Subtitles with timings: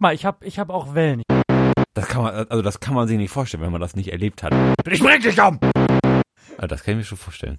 [0.00, 1.22] guck mal, ich hab, ich hab auch Wellen.
[1.92, 4.42] Das kann man, also das kann man sich nicht vorstellen, wenn man das nicht erlebt
[4.42, 4.54] hat.
[4.90, 5.58] Ich bring dich um!
[6.56, 7.58] Also das kann ich mir schon vorstellen.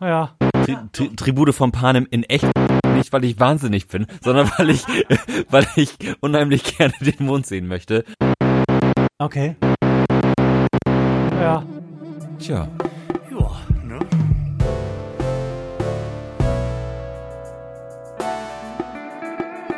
[0.00, 0.34] Ja.
[0.64, 2.44] Tri Tri Tribute von Panem in echt
[2.94, 4.84] nicht, weil ich wahnsinnig bin, sondern weil ich,
[5.50, 8.04] weil ich unheimlich gerne den Mond sehen möchte.
[9.18, 9.54] Okay.
[11.40, 11.64] Ja.
[12.40, 12.68] Tja.
[13.30, 13.50] Ja,
[13.84, 14.00] ne?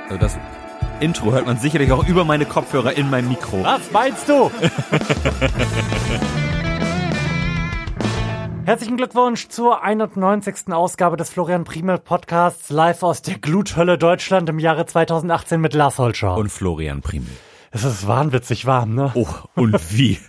[0.09, 0.39] Also das
[1.03, 3.65] Intro hört man sicherlich auch über meine Kopfhörer in meinem Mikro.
[3.65, 4.53] Was meinst du?
[8.65, 10.73] Herzlichen Glückwunsch zur 91.
[10.73, 15.99] Ausgabe des Florian Primel Podcasts live aus der Gluthölle Deutschland im Jahre 2018 mit Lars
[15.99, 16.37] Holscher.
[16.37, 17.33] Und Florian Primel.
[17.73, 19.11] es ist wahnwitzig warm, ne?
[19.15, 20.21] Oh, und wie?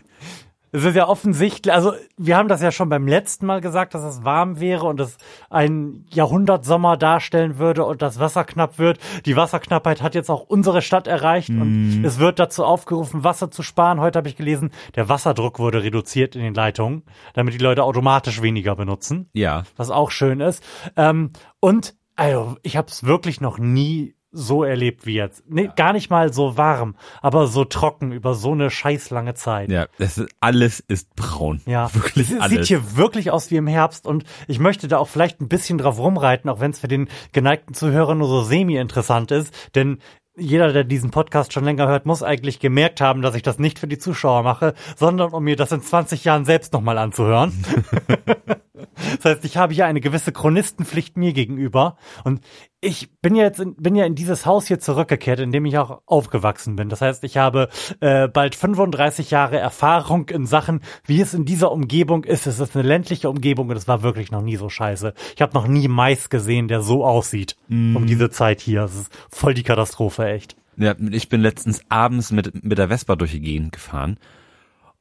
[0.75, 4.01] Es ist ja offensichtlich, also wir haben das ja schon beim letzten Mal gesagt, dass
[4.03, 5.17] es warm wäre und es
[5.51, 8.97] ein Jahrhundertsommer darstellen würde und das Wasser knapp wird.
[9.27, 13.61] Die Wasserknappheit hat jetzt auch unsere Stadt erreicht und es wird dazu aufgerufen, Wasser zu
[13.61, 13.99] sparen.
[14.01, 17.03] Heute habe ich gelesen, der Wasserdruck wurde reduziert in den Leitungen,
[17.35, 19.63] damit die Leute automatisch weniger benutzen, Ja.
[19.77, 20.63] was auch schön ist.
[20.97, 25.43] Ähm, und also, ich habe es wirklich noch nie so erlebt wie jetzt.
[25.47, 29.69] Nee, gar nicht mal so warm, aber so trocken über so eine scheiß lange Zeit.
[29.69, 31.61] Ja, das ist, alles ist braun.
[31.65, 32.49] Ja, Wirklich es alles.
[32.51, 35.77] sieht hier wirklich aus wie im Herbst und ich möchte da auch vielleicht ein bisschen
[35.77, 39.99] drauf rumreiten, auch wenn es für den geneigten Zuhörer nur so semi-interessant ist, denn
[40.35, 43.77] jeder, der diesen Podcast schon länger hört, muss eigentlich gemerkt haben, dass ich das nicht
[43.77, 47.53] für die Zuschauer mache, sondern um mir das in 20 Jahren selbst nochmal anzuhören.
[49.17, 52.41] Das heißt, ich habe hier eine gewisse Chronistenpflicht mir gegenüber und
[52.83, 55.77] ich bin ja jetzt in, bin ja in dieses Haus hier zurückgekehrt, in dem ich
[55.77, 56.89] auch aufgewachsen bin.
[56.89, 57.69] Das heißt, ich habe
[58.01, 62.45] äh, bald 35 Jahre Erfahrung in Sachen, wie es in dieser Umgebung ist.
[62.45, 65.13] Es ist eine ländliche Umgebung und es war wirklich noch nie so scheiße.
[65.35, 68.83] Ich habe noch nie Mais gesehen, der so aussieht um diese Zeit hier.
[68.83, 70.55] Es ist voll die Katastrophe, echt.
[70.75, 74.17] Ja, ich bin letztens abends mit, mit der Vespa durch die Gegend gefahren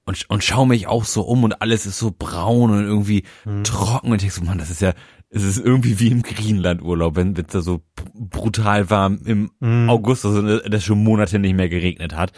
[0.05, 3.25] und, und schaue mich auch so um und alles ist so braun und irgendwie
[3.63, 4.93] trocken und ich denk so, Mann, das ist ja,
[5.35, 10.27] es ist irgendwie wie im Griechenland-Urlaub, wenn es da so br- brutal warm im August,
[10.27, 12.33] also das schon Monate nicht mehr geregnet hat.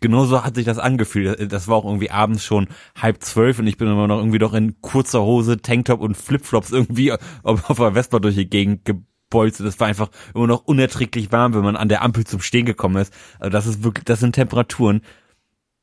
[0.00, 1.52] Genauso hat sich das angefühlt.
[1.52, 2.68] Das war auch irgendwie abends schon
[2.98, 6.70] halb zwölf und ich bin immer noch irgendwie doch in kurzer Hose, Tanktop und Flipflops
[6.72, 9.60] irgendwie auf, auf der Vespa durch die Gegend gebolzt.
[9.60, 12.96] Das war einfach immer noch unerträglich warm, wenn man an der Ampel zum Stehen gekommen
[12.96, 13.12] ist.
[13.38, 15.02] Also das ist wirklich, das sind Temperaturen.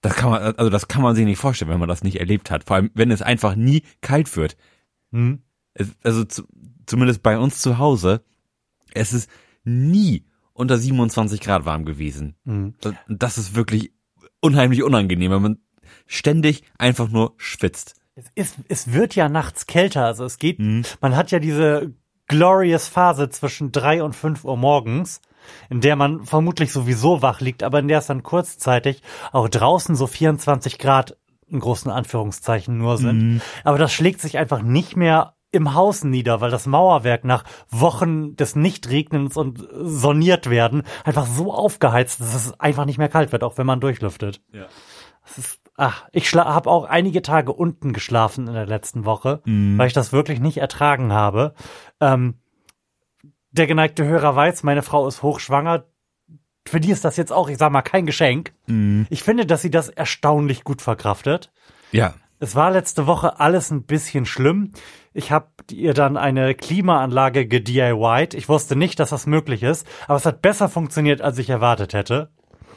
[0.02, 2.50] Das kann man, also das kann man sich nicht vorstellen, wenn man das nicht erlebt
[2.50, 2.64] hat.
[2.64, 4.58] Vor allem, wenn es einfach nie kalt wird.
[5.12, 5.44] Hm?
[6.04, 6.44] Also zu,
[6.86, 8.24] zumindest bei uns zu Hause,
[8.94, 9.30] es ist
[9.64, 12.36] nie unter 27 Grad warm gewesen.
[12.46, 12.74] Mhm.
[12.82, 13.92] Das, das ist wirklich
[14.42, 15.58] unheimlich unangenehm, wenn man
[16.06, 17.96] ständig einfach nur schwitzt.
[18.16, 20.58] Es, ist, es wird ja nachts kälter, also es geht,
[21.02, 21.94] man hat ja diese
[22.28, 25.22] glorious Phase zwischen drei und fünf Uhr morgens,
[25.70, 29.02] in der man vermutlich sowieso wach liegt, aber in der es dann kurzzeitig
[29.32, 31.18] auch draußen so 24 Grad
[31.48, 33.42] in großen Anführungszeichen nur sind.
[33.64, 38.36] Aber das schlägt sich einfach nicht mehr im Haus nieder, weil das Mauerwerk nach Wochen
[38.36, 43.44] des Nichtregnens und soniert werden einfach so aufgeheizt, dass es einfach nicht mehr kalt wird,
[43.44, 44.42] auch wenn man durchlüftet.
[44.52, 44.66] Ja.
[45.26, 49.42] Es ist, ach, ich habe auch einige Tage unten geschlafen in der letzten Woche,
[49.78, 51.54] weil ich das wirklich nicht ertragen habe.
[52.00, 52.36] Ähm,
[53.52, 55.86] der geneigte Hörer weiß, meine Frau ist hochschwanger.
[56.68, 58.54] Für die ist das jetzt auch, ich sag mal, kein Geschenk.
[59.10, 61.52] Ich finde, dass sie das erstaunlich gut verkraftet.
[61.92, 62.14] Ja.
[62.40, 64.72] Es war letzte Woche alles ein bisschen schlimm.
[65.14, 68.36] Ich habe ihr dann eine Klimaanlage gedIYt.
[68.36, 71.94] Ich wusste nicht, dass das möglich ist, aber es hat besser funktioniert, als ich erwartet
[71.94, 72.30] hätte.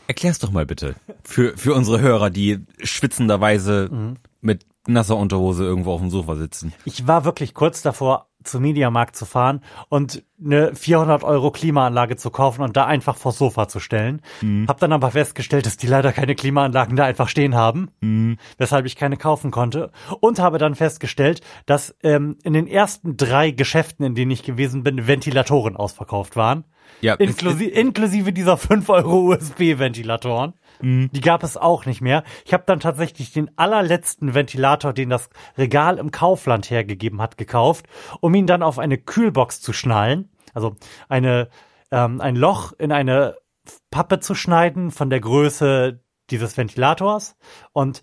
[0.06, 0.94] Erklär's doch mal bitte.
[1.22, 6.72] Für, für unsere Hörer, die schwitzenderweise mit nasser Unterhose irgendwo auf dem Sofa sitzen.
[6.84, 12.30] Ich war wirklich kurz davor, zum Mediamarkt zu fahren und eine 400 Euro Klimaanlage zu
[12.30, 14.22] kaufen und da einfach vors Sofa zu stellen.
[14.68, 17.90] Hab dann aber festgestellt, dass die leider keine Klimaanlagen da einfach stehen haben,
[18.58, 19.90] weshalb ich keine kaufen konnte.
[20.20, 24.82] Und habe dann festgestellt, dass ähm, in den ersten drei Geschäften, in denen ich gewesen
[24.82, 26.64] bin, Ventilatoren ausverkauft waren.
[27.00, 30.54] Ja, Inklusi inklusive dieser 5 Euro USB-Ventilatoren.
[31.12, 32.24] Die gab es auch nicht mehr.
[32.44, 37.86] Ich habe dann tatsächlich den allerletzten Ventilator, den das Regal im Kaufland hergegeben hat, gekauft,
[38.20, 40.30] um ihn dann auf eine Kühlbox zu schnallen.
[40.54, 40.76] Also
[41.08, 41.48] eine,
[41.90, 43.36] ähm, ein Loch in eine
[43.90, 46.00] Pappe zu schneiden von der Größe
[46.30, 47.36] dieses Ventilators
[47.72, 48.02] und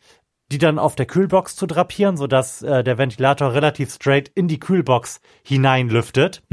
[0.52, 4.60] die dann auf der Kühlbox zu drapieren, sodass äh, der Ventilator relativ straight in die
[4.60, 6.44] Kühlbox hineinlüftet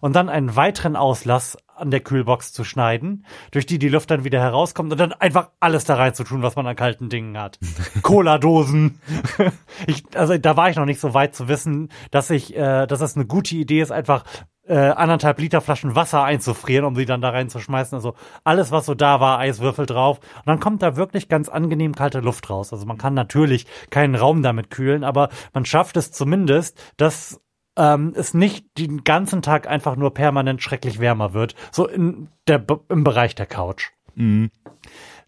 [0.00, 4.24] und dann einen weiteren Auslass an der Kühlbox zu schneiden, durch die die Luft dann
[4.24, 7.38] wieder herauskommt und dann einfach alles da rein zu tun, was man an kalten Dingen
[7.38, 7.58] hat.
[8.02, 9.00] Cola-Dosen.
[9.86, 13.00] ich, also da war ich noch nicht so weit zu wissen, dass ich, äh, dass
[13.00, 14.24] es eine gute Idee ist, einfach
[14.66, 17.96] äh, anderthalb Liter Flaschen Wasser einzufrieren, um sie dann da reinzuschmeißen.
[17.96, 20.18] Also alles, was so da war, Eiswürfel drauf.
[20.18, 22.72] Und dann kommt da wirklich ganz angenehm kalte Luft raus.
[22.72, 27.40] Also man kann natürlich keinen Raum damit kühlen, aber man schafft es zumindest, dass
[27.76, 31.54] ähm, es nicht den ganzen Tag einfach nur permanent schrecklich wärmer wird.
[31.70, 33.90] So in der, im Bereich der Couch.
[34.14, 34.50] Mhm.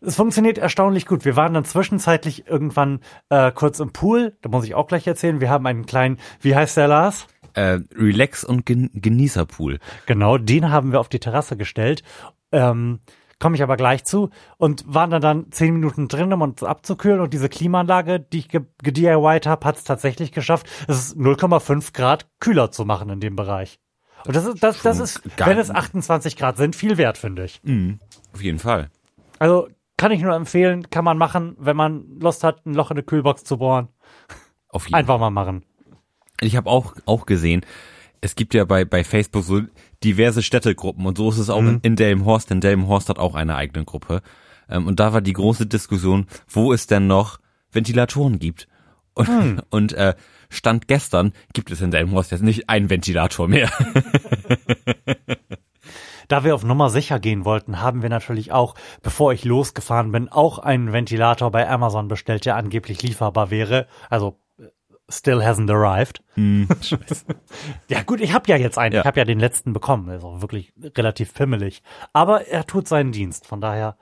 [0.01, 1.25] Es funktioniert erstaunlich gut.
[1.25, 3.01] Wir waren dann zwischenzeitlich irgendwann
[3.31, 4.37] äh, kurz im Pool.
[4.43, 5.41] Da muss ich auch gleich erzählen.
[5.41, 7.27] Wir haben einen kleinen, wie heißt der Lars?
[7.55, 9.79] Äh, Relax- und Gen Genießerpool.
[10.05, 12.03] Genau, den haben wir auf die Terrasse gestellt.
[12.53, 13.01] Ähm,
[13.39, 14.31] Komme ich aber gleich zu.
[14.57, 17.21] Und waren dann dann zehn Minuten drin, um uns abzukühlen.
[17.21, 22.27] Und diese Klimaanlage, die ich gedIYt habe, hat es tatsächlich geschafft, es ist 0,5 Grad
[22.41, 23.79] kühler zu machen in dem Bereich.
[24.27, 27.61] Und das ist, das, das ist, wenn es 28 Grad sind, viel wert, finde ich.
[27.63, 28.01] Mhm.
[28.33, 28.91] Auf jeden Fall.
[29.39, 32.97] Also kann ich nur empfehlen, kann man machen, wenn man Lust hat, ein Loch in
[32.97, 33.89] eine Kühlbox zu bohren.
[34.69, 35.65] Auf jeden Einfach mal machen.
[36.41, 37.65] Ich habe auch auch gesehen,
[38.21, 39.63] es gibt ja bei bei Facebook so
[40.05, 41.69] diverse Städtegruppen und so ist es auch Mhm.
[41.69, 44.23] in, in Delmenhorst, denn Delmenhorst hat auch eine eigene Gruppe.
[44.69, 47.39] Ähm, und da war die große Diskussion, wo es denn noch
[47.73, 48.69] Ventilatoren gibt.
[49.15, 49.61] Und, Hm.
[49.71, 50.15] und äh,
[50.49, 53.71] Stand gestern gibt es in Delmenhorst jetzt nicht einen Ventilator mehr.
[56.29, 60.29] Da wir auf Nummer sicher gehen wollten, haben wir natürlich auch, bevor ich losgefahren bin,
[60.29, 63.87] auch einen Ventilator bei Amazon bestellt, der angeblich lieferbar wäre.
[64.11, 64.41] Also
[65.09, 66.23] still hasn't arrived.
[67.89, 68.95] ja gut, ich habe ja jetzt einen.
[68.95, 69.01] Ja.
[69.01, 70.09] Ich habe ja den letzten bekommen.
[70.11, 71.83] Ist auch wirklich relativ pimmelig.
[72.13, 73.97] Aber er tut seinen Dienst, von daher.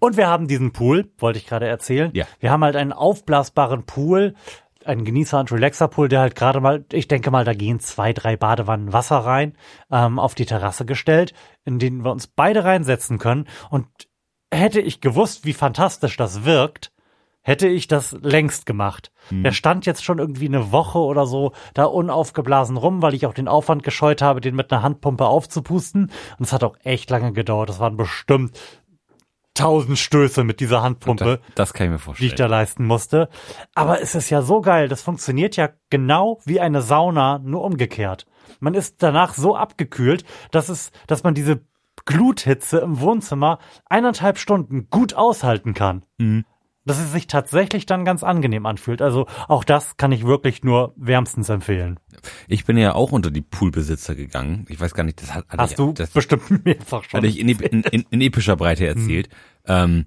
[0.00, 2.10] Und wir haben diesen Pool, wollte ich gerade erzählen.
[2.14, 2.26] Ja.
[2.40, 4.34] Wir haben halt einen aufblasbaren Pool,
[4.84, 8.36] einen Genießer- und Relaxer-Pool, der halt gerade mal, ich denke mal, da gehen zwei, drei
[8.36, 9.56] Badewannen Wasser rein,
[9.90, 11.34] ähm, auf die Terrasse gestellt,
[11.64, 13.46] in denen wir uns beide reinsetzen können.
[13.70, 13.86] Und
[14.52, 16.92] hätte ich gewusst, wie fantastisch das wirkt,
[17.44, 19.12] hätte ich das längst gemacht.
[19.30, 23.34] Der stand jetzt schon irgendwie eine Woche oder so da unaufgeblasen rum, weil ich auch
[23.34, 26.10] den Aufwand gescheut habe, den mit einer Handpumpe aufzupusten.
[26.38, 27.68] Und es hat auch echt lange gedauert.
[27.68, 28.58] Das waren bestimmt
[29.54, 32.36] tausend Stöße mit dieser Handpumpe Das, das kann ich mir die ich vorstellen.
[32.36, 33.28] da leisten musste.
[33.74, 38.26] Aber es ist ja so geil, das funktioniert ja genau wie eine Sauna, nur umgekehrt.
[38.58, 41.60] Man ist danach so abgekühlt, dass es, dass man diese
[42.04, 46.04] Gluthitze im Wohnzimmer eineinhalb Stunden gut aushalten kann.
[46.18, 46.44] Mhm.
[46.86, 49.00] Dass es sich tatsächlich dann ganz angenehm anfühlt.
[49.00, 51.98] Also auch das kann ich wirklich nur wärmstens empfehlen.
[52.46, 54.66] Ich bin ja auch unter die Poolbesitzer gegangen.
[54.68, 57.18] Ich weiß gar nicht, das hat hatte Hast ich, du das, bestimmt mehrfach schon.
[57.18, 59.30] hatte ich in, in, in, in epischer Breite erzählt.
[59.66, 60.04] Ähm,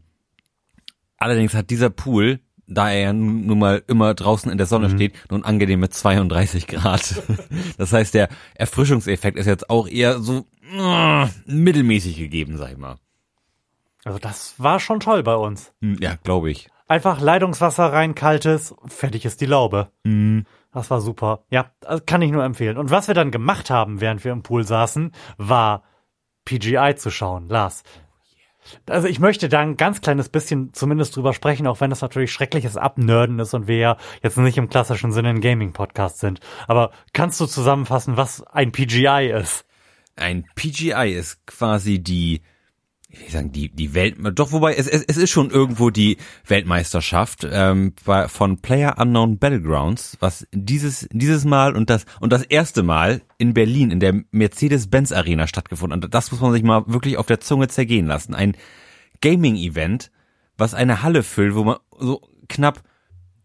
[1.17, 4.89] allerdings hat dieser Pool, da er ja nun, nun mal immer draußen in der Sonne
[4.91, 7.21] steht, nun angenehm mit 32 Grad.
[7.77, 10.45] Das heißt, der Erfrischungseffekt ist jetzt auch eher so
[10.77, 12.97] äh, mittelmäßig gegeben, sag ich mal.
[14.03, 15.73] Also das war schon toll bei uns.
[15.81, 16.69] Hm, Ja, glaube ich.
[16.87, 19.91] Einfach Leitungswasser rein, kaltes, fertig ist die Laube.
[20.73, 21.43] Das war super.
[21.49, 21.71] Ja,
[22.05, 22.77] kann ich nur empfehlen.
[22.77, 25.83] Und was wir dann gemacht haben, während wir im Pool saßen, war
[26.45, 27.49] PGI zu schauen.
[27.49, 27.83] Lars.
[28.89, 32.31] Also ich möchte da ein ganz kleines bisschen zumindest drüber sprechen, auch wenn das natürlich
[32.31, 36.39] schreckliches Abnörden ist und wir ja jetzt nicht im klassischen Sinne ein Gaming-Podcast sind.
[36.67, 39.65] Aber kannst du zusammenfassen, was ein PGI ist?
[40.15, 42.41] Ein PGI ist quasi die,
[43.19, 46.17] ich will sagen, die, die Welt, doch wobei, es, es, es ist schon irgendwo die
[46.45, 52.43] Weltmeisterschaft ähm, bei, von Player Unknown Battlegrounds, was dieses, dieses Mal und das, und das
[52.43, 56.13] erste Mal in Berlin in der Mercedes-Benz Arena stattgefunden hat.
[56.13, 58.35] Das muss man sich mal wirklich auf der Zunge zergehen lassen.
[58.35, 58.55] Ein
[59.21, 60.11] Gaming-Event,
[60.57, 62.83] was eine Halle füllt, wo man so knapp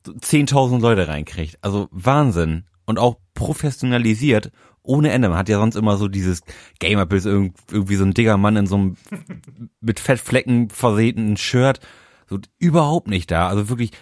[0.06, 1.58] 10.000 Leute reinkriegt.
[1.62, 2.64] Also Wahnsinn.
[2.84, 4.50] Und auch professionalisiert
[4.82, 5.28] ohne Ende.
[5.28, 6.42] Man hat ja sonst immer so dieses
[6.78, 8.96] Gamer-Bild, irgendwie so ein dicker Mann in so einem
[9.80, 11.80] mit Fettflecken versehenen Shirt.
[12.28, 13.48] So überhaupt nicht da.
[13.48, 13.92] Also wirklich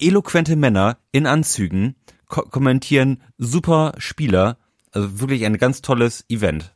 [0.00, 1.94] eloquente Männer in Anzügen
[2.26, 4.58] ko kommentieren super Spieler.
[4.90, 6.74] Also wirklich ein ganz tolles Event.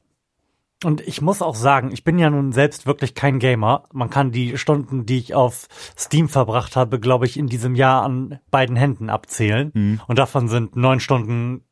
[0.84, 3.84] Und ich muss auch sagen, ich bin ja nun selbst wirklich kein Gamer.
[3.92, 5.66] Man kann die Stunden, die ich auf
[5.98, 9.72] Steam verbracht habe, glaube ich, in diesem Jahr an beiden Händen abzählen.
[10.06, 11.64] Und davon sind neun Stunden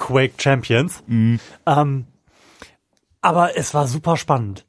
[0.00, 1.04] Quake Champions.
[1.66, 2.06] Ähm,
[3.20, 4.66] aber es war super spannend.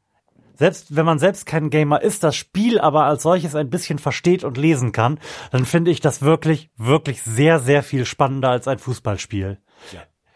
[0.53, 4.43] Selbst wenn man selbst kein Gamer ist, das Spiel aber als solches ein bisschen versteht
[4.43, 5.19] und lesen kann,
[5.49, 9.57] dann finde ich das wirklich, wirklich sehr, sehr viel spannender als ein Fußballspiel.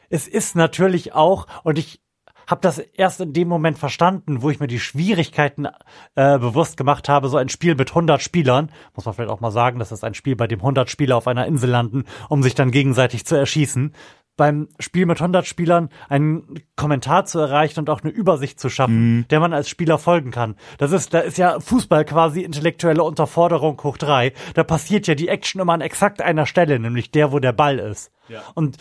[0.09, 2.01] Es ist natürlich auch, und ich
[2.47, 5.67] habe das erst in dem Moment verstanden, wo ich mir die Schwierigkeiten
[6.15, 9.51] äh, bewusst gemacht habe, so ein Spiel mit 100 Spielern, muss man vielleicht auch mal
[9.51, 12.55] sagen, das ist ein Spiel, bei dem 100 Spieler auf einer Insel landen, um sich
[12.55, 13.93] dann gegenseitig zu erschießen.
[14.37, 19.25] Beim Spiel mit 100 Spielern einen Kommentar zu erreichen und auch eine Übersicht zu schaffen,
[19.29, 20.55] der man als Spieler folgen kann.
[20.77, 24.33] Das ist, da ist ja Fußball quasi intellektuelle Unterforderung hoch drei.
[24.53, 27.79] Da passiert ja die Action immer an exakt einer Stelle, nämlich der, wo der Ball
[27.79, 28.11] ist.
[28.55, 28.77] Und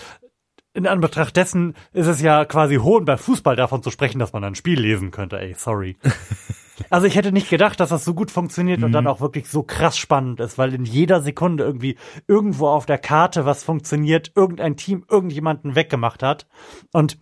[0.75, 4.43] in Anbetracht dessen ist es ja quasi hohn bei Fußball davon zu sprechen, dass man
[4.43, 5.39] ein Spiel lesen könnte.
[5.39, 5.97] Ey, sorry.
[6.91, 9.63] Also ich hätte nicht gedacht, dass das so gut funktioniert und dann auch wirklich so
[9.63, 14.77] krass spannend ist, weil in jeder Sekunde irgendwie irgendwo auf der Karte was funktioniert, irgendein
[14.77, 16.47] Team irgendjemanden weggemacht hat.
[16.93, 17.19] Und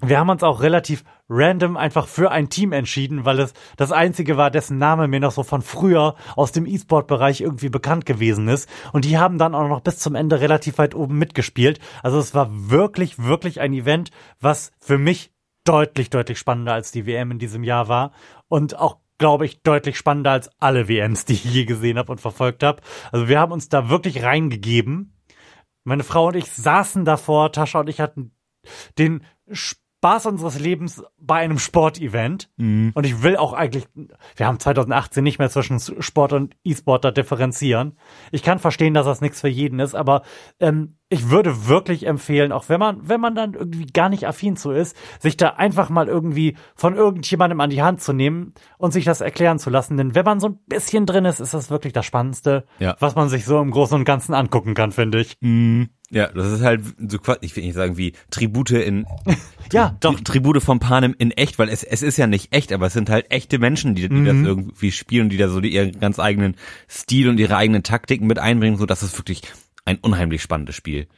[0.00, 4.36] wir haben uns auch relativ random einfach für ein Team entschieden, weil es das einzige
[4.36, 8.68] war, dessen Name mir noch so von früher aus dem E-Sport-Bereich irgendwie bekannt gewesen ist.
[8.92, 11.80] Und die haben dann auch noch bis zum Ende relativ weit oben mitgespielt.
[12.02, 14.10] Also es war wirklich, wirklich ein Event,
[14.40, 15.32] was für mich
[15.64, 18.12] deutlich, deutlich spannender als die WM in diesem Jahr war.
[18.48, 22.20] Und auch glaube ich, deutlich spannender als alle WMs, die ich je gesehen habe und
[22.20, 22.82] verfolgt habe.
[23.12, 25.12] Also wir haben uns da wirklich reingegeben.
[25.84, 28.32] Meine Frau und ich saßen davor, Tascha und ich hatten
[28.98, 29.24] den
[29.98, 32.48] Spaß unseres Lebens bei einem Sportevent.
[32.56, 32.92] Mhm.
[32.94, 33.86] Und ich will auch eigentlich,
[34.36, 37.98] wir haben 2018 nicht mehr zwischen Sport und E-Sport da differenzieren.
[38.30, 40.22] Ich kann verstehen, dass das nichts für jeden ist, aber
[40.60, 44.56] ähm, ich würde wirklich empfehlen, auch wenn man, wenn man dann irgendwie gar nicht affin
[44.56, 48.92] zu ist, sich da einfach mal irgendwie von irgendjemandem an die Hand zu nehmen und
[48.92, 49.96] sich das erklären zu lassen.
[49.96, 52.94] Denn wenn man so ein bisschen drin ist, ist das wirklich das Spannendste, ja.
[53.00, 55.38] was man sich so im Großen und Ganzen angucken kann, finde ich.
[55.40, 55.88] Mhm.
[56.10, 59.06] Ja, das ist halt so ich will nicht sagen wie Tribute in
[59.72, 62.86] ja, doch Tribute von Panem in echt, weil es es ist ja nicht echt, aber
[62.86, 64.24] es sind halt echte Menschen, die, die mhm.
[64.24, 66.56] das irgendwie spielen, die da so die, ihren ganz eigenen
[66.88, 69.42] Stil und ihre eigenen Taktiken mit einbringen, so dass es wirklich
[69.84, 71.08] ein unheimlich spannendes Spiel.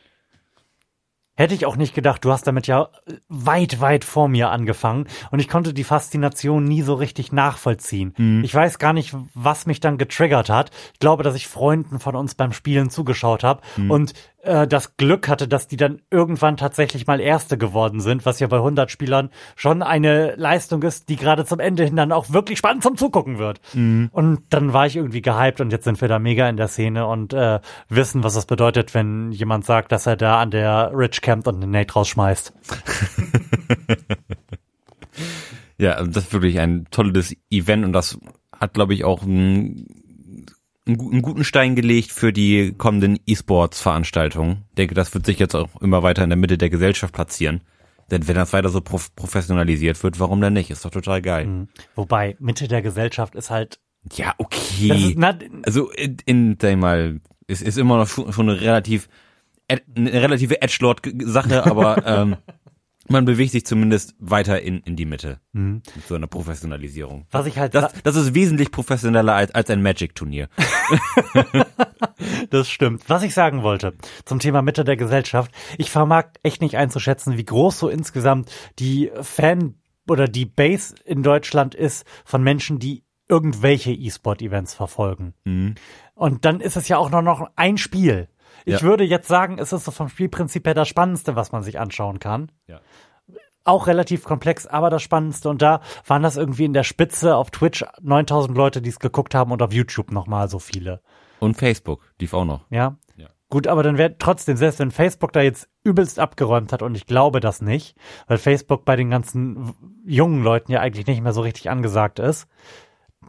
[1.40, 2.23] Hätte ich auch nicht gedacht.
[2.23, 2.90] Du hast damit ja
[3.30, 8.12] weit, weit vor mir angefangen und ich konnte die Faszination nie so richtig nachvollziehen.
[8.18, 8.44] Mhm.
[8.44, 10.70] Ich weiß gar nicht, was mich dann getriggert hat.
[10.92, 13.90] Ich glaube, dass ich Freunden von uns beim Spielen zugeschaut habe mhm.
[13.90, 18.40] und äh, das Glück hatte, dass die dann irgendwann tatsächlich mal Erste geworden sind, was
[18.40, 22.30] ja bei 100 Spielern schon eine Leistung ist, die gerade zum Ende hin dann auch
[22.30, 23.61] wirklich spannend zum Zugucken wird.
[23.75, 24.11] Mhm.
[24.12, 27.06] Und dann war ich irgendwie gehypt und jetzt sind wir da mega in der Szene
[27.06, 31.20] und äh, wissen, was das bedeutet, wenn jemand sagt, dass er da an der Rich
[31.20, 32.52] campt und einen Nate rausschmeißt.
[35.78, 38.18] ja, also das ist wirklich ein tolles Event und das
[38.59, 39.87] hat, glaube ich, auch ein
[40.99, 44.64] einen guten Stein gelegt für die kommenden E-Sports-Veranstaltungen.
[44.70, 47.61] Ich denke, das wird sich jetzt auch immer weiter in der Mitte der Gesellschaft platzieren.
[48.11, 50.70] Denn wenn das weiter so prof professionalisiert wird, warum denn nicht?
[50.70, 51.47] Ist doch total geil.
[51.47, 51.68] Mhm.
[51.94, 53.78] Wobei, Mitte der Gesellschaft ist halt.
[54.14, 55.14] Ja, okay.
[55.64, 59.09] also in, in sag ich mal, ist, ist immer noch schon eine relativ
[59.94, 62.37] eine relative Edgelord-Sache, aber ähm,
[63.11, 65.40] man bewegt sich zumindest weiter in, in die Mitte.
[65.52, 65.83] Mhm.
[65.95, 67.26] Mit so einer Professionalisierung.
[67.31, 67.75] Was ich halt.
[67.75, 70.49] Das, das ist wesentlich professioneller als, als ein Magic-Turnier.
[72.50, 73.09] das stimmt.
[73.09, 75.50] Was ich sagen wollte zum Thema Mitte der Gesellschaft.
[75.76, 79.75] Ich vermag echt nicht einzuschätzen, wie groß so insgesamt die Fan
[80.09, 85.35] oder die Base in Deutschland ist von Menschen, die irgendwelche E-Sport-Events verfolgen.
[85.45, 85.75] Mhm.
[86.14, 88.29] Und dann ist es ja auch noch, noch ein Spiel.
[88.64, 88.83] Ich ja.
[88.83, 92.19] würde jetzt sagen, es ist so vom Spielprinzip her das Spannendste, was man sich anschauen
[92.19, 92.52] kann.
[92.67, 92.81] Ja.
[93.64, 95.49] Auch relativ komplex, aber das Spannendste.
[95.49, 99.35] Und da waren das irgendwie in der Spitze auf Twitch 9000 Leute, die es geguckt
[99.35, 101.00] haben und auf YouTube nochmal so viele.
[101.40, 102.67] Und Facebook, lief auch noch.
[102.71, 102.97] Ja.
[103.17, 103.29] ja.
[103.49, 107.07] Gut, aber dann wäre trotzdem, selbst wenn Facebook da jetzt übelst abgeräumt hat und ich
[107.07, 107.97] glaube das nicht,
[108.29, 109.75] weil Facebook bei den ganzen
[110.07, 112.47] jungen Leuten ja eigentlich nicht mehr so richtig angesagt ist,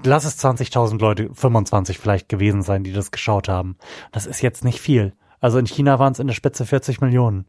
[0.03, 3.77] lass es 20.000 Leute, 25 vielleicht gewesen sein, die das geschaut haben.
[4.11, 5.13] Das ist jetzt nicht viel.
[5.41, 7.45] Also in China waren es in der Spitze 40 Millionen.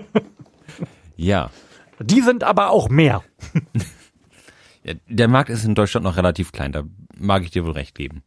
[1.16, 1.50] ja.
[1.98, 3.22] Die sind aber auch mehr.
[5.08, 6.84] der Markt ist in Deutschland noch relativ klein, da
[7.18, 8.22] mag ich dir wohl recht geben.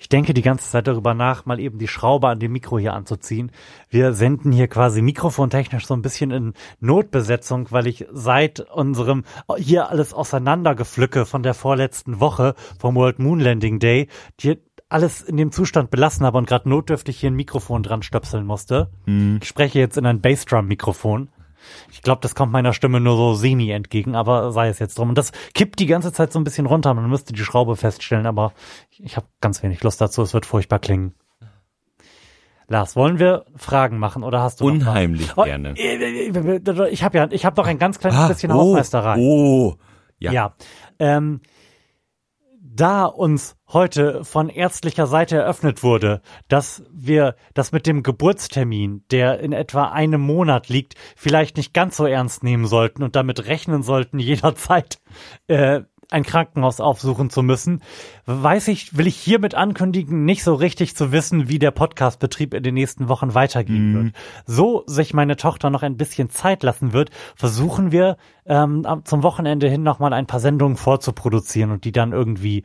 [0.00, 2.94] Ich denke die ganze Zeit darüber nach, mal eben die Schraube an dem Mikro hier
[2.94, 3.52] anzuziehen.
[3.90, 9.24] Wir senden hier quasi mikrofontechnisch so ein bisschen in Notbesetzung, weil ich seit unserem
[9.58, 14.08] hier alles auseinandergepflücke von der vorletzten Woche vom World Moon Landing Day,
[14.40, 14.58] die
[14.88, 18.90] alles in dem Zustand belassen habe und gerade notdürftig hier ein Mikrofon dran stöpseln musste.
[19.06, 19.38] Mhm.
[19.42, 21.28] Ich spreche jetzt in ein Bassdrum-Mikrofon.
[21.90, 25.10] Ich glaube, das kommt meiner Stimme nur so semi entgegen, aber sei es jetzt drum.
[25.10, 26.94] Und das kippt die ganze Zeit so ein bisschen runter.
[26.94, 28.52] Man müsste die Schraube feststellen, aber
[28.90, 30.22] ich, ich habe ganz wenig Lust dazu.
[30.22, 31.14] Es wird furchtbar klingen.
[32.68, 35.74] Lars, wollen wir Fragen machen oder hast du unheimlich oh, gerne?
[36.90, 39.16] Ich habe ja, ich habe noch ein ganz kleines ah, bisschen oh, Hausmeisterei.
[39.18, 39.76] Oh,
[40.18, 40.32] ja.
[40.32, 40.54] ja.
[40.98, 41.40] Ähm,
[42.60, 49.40] da uns heute von ärztlicher Seite eröffnet wurde, dass wir das mit dem Geburtstermin, der
[49.40, 53.82] in etwa einem Monat liegt, vielleicht nicht ganz so ernst nehmen sollten und damit rechnen
[53.82, 54.98] sollten, jederzeit
[55.48, 57.82] äh, ein Krankenhaus aufsuchen zu müssen,
[58.24, 62.62] weiß ich, will ich hiermit ankündigen, nicht so richtig zu wissen, wie der Podcastbetrieb in
[62.62, 63.94] den nächsten Wochen weitergehen mm.
[63.94, 64.14] wird.
[64.46, 69.68] So sich meine Tochter noch ein bisschen Zeit lassen wird, versuchen wir ähm, zum Wochenende
[69.68, 72.64] hin nochmal ein paar Sendungen vorzuproduzieren und die dann irgendwie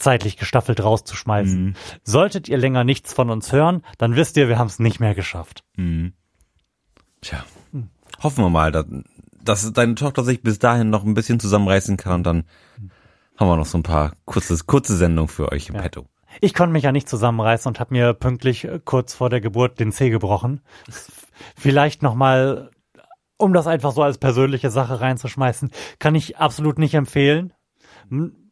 [0.00, 1.70] zeitlich gestaffelt rauszuschmeißen.
[1.70, 1.74] Mm.
[2.02, 5.14] Solltet ihr länger nichts von uns hören, dann wisst ihr, wir haben es nicht mehr
[5.14, 5.64] geschafft.
[5.76, 6.08] Mm.
[7.20, 7.44] Tja,
[8.22, 8.86] hoffen wir mal, dass,
[9.42, 12.44] dass deine Tochter sich bis dahin noch ein bisschen zusammenreißen kann und dann
[13.36, 15.82] haben wir noch so ein paar kurze, kurze Sendungen für euch im Ja.
[15.82, 16.06] Petto.
[16.40, 19.80] Ich konnte mich ja nicht zusammenreißen und habe mir pünktlich äh, kurz vor der Geburt
[19.80, 20.60] den Zeh gebrochen.
[21.56, 22.70] Vielleicht nochmal,
[23.36, 27.52] um das einfach so als persönliche Sache reinzuschmeißen, kann ich absolut nicht empfehlen.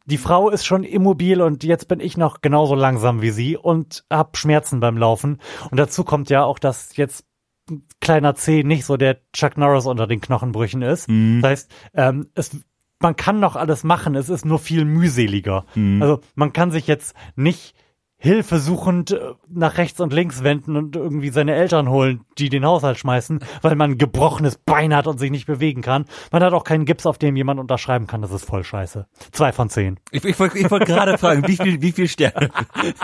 [0.08, 4.04] Die Frau ist schon immobil und jetzt bin ich noch genauso langsam wie sie und
[4.10, 5.38] hab Schmerzen beim Laufen.
[5.70, 7.26] Und dazu kommt ja auch, dass jetzt
[7.70, 11.08] ein kleiner Zeh nicht so der Chuck Norris unter den Knochenbrüchen ist.
[11.08, 11.42] Mhm.
[11.42, 12.56] Das heißt, ähm, es,
[13.00, 15.66] man kann noch alles machen, es ist nur viel mühseliger.
[15.74, 16.00] Mhm.
[16.00, 17.74] Also man kann sich jetzt nicht
[18.18, 22.98] hilfesuchend äh, nach rechts und links wenden und irgendwie seine Eltern holen, die den Haushalt
[22.98, 26.04] schmeißen, weil man ein gebrochenes Bein hat und sich nicht bewegen kann.
[26.32, 28.20] Man hat auch keinen Gips, auf dem jemand unterschreiben kann.
[28.20, 29.06] Das ist voll scheiße.
[29.30, 30.00] Zwei von zehn.
[30.10, 32.50] Ich, ich wollte gerade fragen, wie viel, wie viel Sterne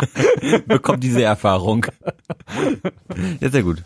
[0.67, 1.87] bekommt diese Erfahrung?
[3.41, 3.85] Ja, sehr gut.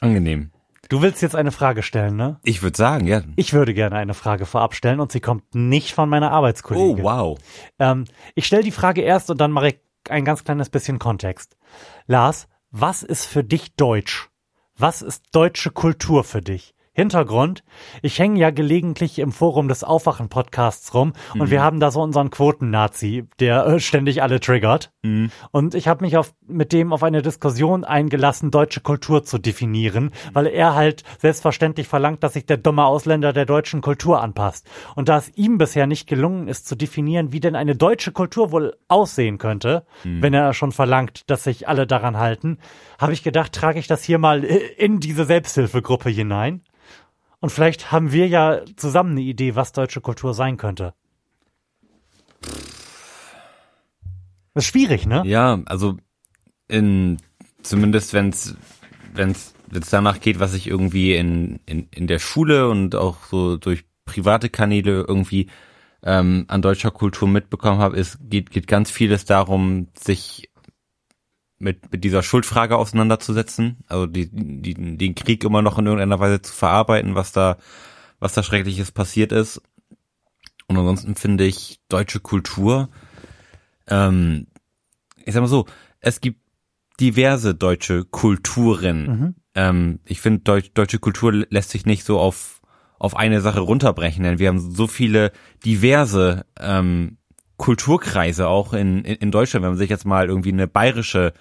[0.00, 0.53] Angenehm.
[0.94, 2.38] Du willst jetzt eine Frage stellen, ne?
[2.44, 3.22] Ich würde sagen, ja.
[3.34, 7.02] Ich würde gerne eine Frage vorab stellen und sie kommt nicht von meiner Oh, Arbeitskollegin.
[7.02, 7.36] wow.
[7.80, 8.04] Ähm,
[8.36, 11.56] ich stelle die Frage erst und dann mache ich ein ganz kleines bisschen Kontext.
[12.06, 14.28] Lars, was ist für dich Deutsch?
[14.78, 16.76] Was ist deutsche Kultur für dich?
[16.96, 17.64] Hintergrund,
[18.02, 22.30] ich hänge ja gelegentlich im Forum des Aufwachen-Podcasts rum und wir haben da so unseren
[22.30, 24.92] Quoten-Nazi, der äh, ständig alle triggert.
[25.02, 25.32] Mhm.
[25.50, 30.12] Und ich habe mich auf, mit dem auf eine Diskussion eingelassen, deutsche Kultur zu definieren,
[30.32, 34.64] weil er halt selbstverständlich verlangt, dass sich der dumme Ausländer der deutschen Kultur anpasst.
[34.94, 38.52] Und da es ihm bisher nicht gelungen ist zu definieren, wie denn eine deutsche Kultur
[38.52, 42.58] wohl aussehen könnte, wenn er schon verlangt, dass sich alle daran halten,
[43.00, 46.62] habe ich gedacht, trage ich das hier mal in diese Selbsthilfegruppe hinein.
[47.44, 50.94] Und vielleicht haben wir ja zusammen eine Idee, was deutsche Kultur sein könnte.
[54.54, 55.22] Das ist schwierig, ne?
[55.26, 55.98] Ja, also
[56.68, 57.18] in
[57.62, 58.56] zumindest wenn's
[59.12, 63.58] wenn's wenn's danach geht, was ich irgendwie in in in der Schule und auch so
[63.58, 65.50] durch private Kanäle irgendwie
[66.02, 70.48] ähm, an deutscher Kultur mitbekommen habe, ist geht geht ganz vieles darum, sich
[71.58, 76.42] mit mit dieser Schuldfrage auseinanderzusetzen, also die, die den Krieg immer noch in irgendeiner Weise
[76.42, 77.58] zu verarbeiten, was da
[78.20, 79.62] was da schreckliches passiert ist.
[80.66, 82.88] Und ansonsten finde ich deutsche Kultur
[83.86, 84.46] ähm,
[85.24, 85.66] ich sag mal so,
[86.00, 86.40] es gibt
[87.00, 89.06] diverse deutsche Kulturen.
[89.06, 89.34] Mhm.
[89.54, 92.60] Ähm, ich finde, Deutsch, deutsche Kultur lässt sich nicht so auf,
[92.98, 95.32] auf eine Sache runterbrechen, denn wir haben so viele
[95.64, 97.18] diverse ähm,
[97.56, 99.62] Kulturkreise auch in, in, in Deutschland.
[99.62, 101.32] Wenn man sich jetzt mal irgendwie eine bayerische,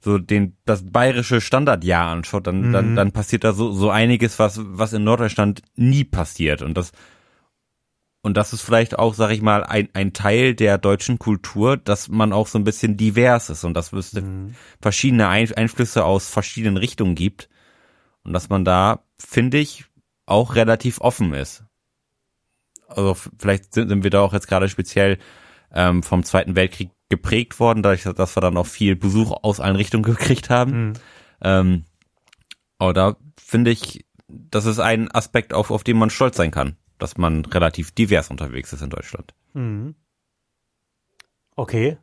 [0.00, 2.96] so den, das bayerische Standardjahr anschaut, dann, dann, Mhm.
[2.96, 6.62] dann passiert da so, so einiges, was, was in Norddeutschland nie passiert.
[6.62, 6.92] Und das,
[8.22, 12.08] und das ist vielleicht auch, sag ich mal, ein, ein Teil der deutschen Kultur, dass
[12.08, 14.54] man auch so ein bisschen divers ist und dass es Mhm.
[14.80, 17.48] verschiedene ein Einflüsse aus verschiedenen Richtungen gibt.
[18.22, 19.86] Und dass man da, finde ich,
[20.26, 21.64] auch relativ offen ist.
[22.90, 25.18] Also vielleicht sind, sind wir da auch jetzt gerade speziell
[25.72, 29.76] ähm, vom Zweiten Weltkrieg geprägt worden, dadurch, dass wir dann auch viel Besuch aus allen
[29.76, 30.88] Richtungen gekriegt haben.
[30.88, 30.92] Mhm.
[31.42, 31.84] Ähm,
[32.78, 36.76] aber da finde ich, das ist ein Aspekt, auf, auf den man stolz sein kann,
[36.98, 39.34] dass man relativ divers unterwegs ist in Deutschland.
[39.54, 39.94] Mhm.
[41.56, 41.98] Okay.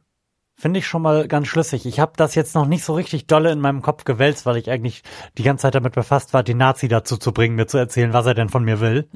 [0.59, 1.85] Finde ich schon mal ganz schlüssig.
[1.85, 4.71] Ich habe das jetzt noch nicht so richtig dolle in meinem Kopf gewälzt, weil ich
[4.71, 5.03] eigentlich
[5.37, 8.25] die ganze Zeit damit befasst war, den Nazi dazu zu bringen, mir zu erzählen, was
[8.25, 9.07] er denn von mir will.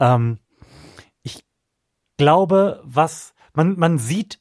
[0.00, 0.45] Ähm, ich
[2.16, 4.40] glaube, was man man sieht,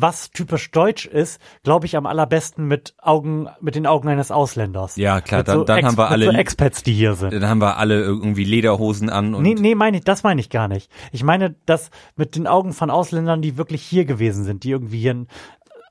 [0.00, 4.96] was typisch deutsch ist, glaube ich am allerbesten mit Augen mit den Augen eines Ausländers.
[4.96, 7.32] Ja, klar, Mit dann, dann haben wir alle, so Expats, die hier sind.
[7.32, 10.50] dann haben wir alle irgendwie Lederhosen an und Nee, nee, meine ich, das meine ich
[10.50, 10.90] gar nicht.
[11.10, 15.00] Ich meine, das mit den Augen von Ausländern, die wirklich hier gewesen sind, die irgendwie
[15.00, 15.28] hier ein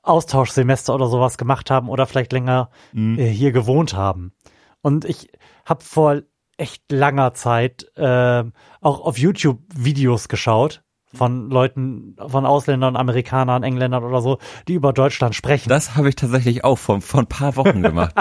[0.02, 3.18] Austauschsemester oder sowas gemacht haben oder vielleicht länger Mhm.
[3.18, 4.32] äh, hier gewohnt haben.
[4.80, 5.28] Und ich
[5.66, 6.22] habe vor
[6.56, 8.44] echt langer Zeit äh,
[8.80, 10.82] auch auf YouTube Videos geschaut
[11.14, 15.68] von Leuten, von Ausländern, Amerikanern, Engländern oder so, die über Deutschland sprechen.
[15.68, 18.14] Das habe ich tatsächlich auch vor, vor ein paar Wochen gemacht.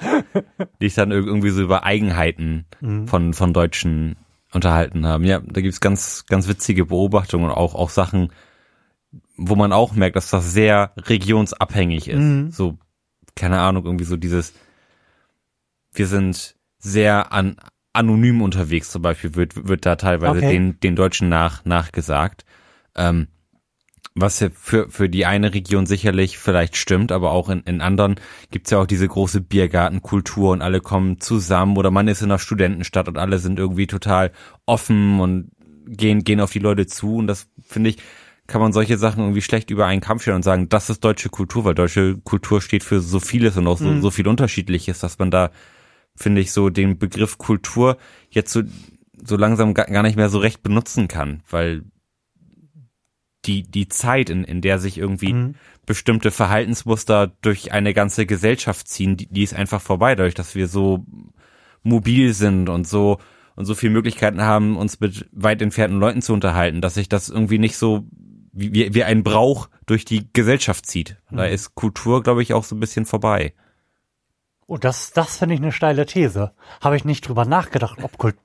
[0.80, 3.06] die ich dann ir- irgendwie so über Eigenheiten Mhm.
[3.08, 4.16] von, von Deutschen
[4.52, 5.24] unterhalten haben.
[5.24, 8.32] Ja, da gibt's ganz, ganz witzige Beobachtungen und auch, auch Sachen,
[9.36, 12.18] wo man auch merkt, dass das sehr regionsabhängig ist.
[12.18, 12.50] Mhm.
[12.50, 12.78] So,
[13.36, 14.54] keine Ahnung, irgendwie so dieses,
[15.92, 17.56] wir sind sehr an,
[17.92, 20.52] anonym unterwegs zum Beispiel, wird, wird da teilweise Okay.
[20.52, 22.44] den, den Deutschen nach, nachgesagt.
[22.96, 23.28] Ähm,
[24.14, 28.16] was ja für, für die eine Region sicherlich vielleicht stimmt, aber auch in, in anderen
[28.50, 32.38] gibt's ja auch diese große Biergartenkultur und alle kommen zusammen oder man ist in einer
[32.40, 34.32] Studentenstadt und alle sind irgendwie total
[34.66, 35.50] offen und
[35.86, 37.98] gehen, gehen auf die Leute zu und das finde ich,
[38.48, 41.28] kann man solche Sachen irgendwie schlecht über einen Kampf stellen und sagen, das ist deutsche
[41.28, 44.02] Kultur, weil deutsche Kultur steht für so vieles und auch so, Mhm.
[44.02, 45.50] so viel Unterschiedliches, dass man da
[46.20, 47.96] finde ich, so den Begriff Kultur
[48.30, 48.62] jetzt so,
[49.24, 51.82] so langsam gar, nicht mehr so recht benutzen kann, weil
[53.46, 55.54] die, die Zeit, in, in der sich irgendwie Mhm.
[55.86, 60.68] bestimmte Verhaltensmuster durch eine ganze Gesellschaft ziehen, die, die ist einfach vorbei, dadurch, dass wir
[60.68, 61.04] so
[61.82, 63.18] mobil sind und so
[63.56, 67.28] und so viele Möglichkeiten haben, uns mit weit entfernten Leuten zu unterhalten, dass sich das
[67.28, 68.06] irgendwie nicht so
[68.52, 71.16] wie, wie, wie ein Brauch durch die Gesellschaft zieht.
[71.30, 71.52] Da Mhm.
[71.52, 73.54] ist Kultur, glaube ich, auch so ein bisschen vorbei.
[74.70, 76.52] Oh, das, das finde ich eine steile These.
[76.80, 78.36] Habe ich nicht drüber nachgedacht, ob Kult.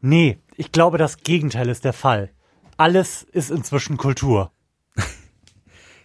[0.00, 2.30] Nee, ich glaube, das Gegenteil ist der Fall.
[2.78, 4.52] Alles ist inzwischen Kultur.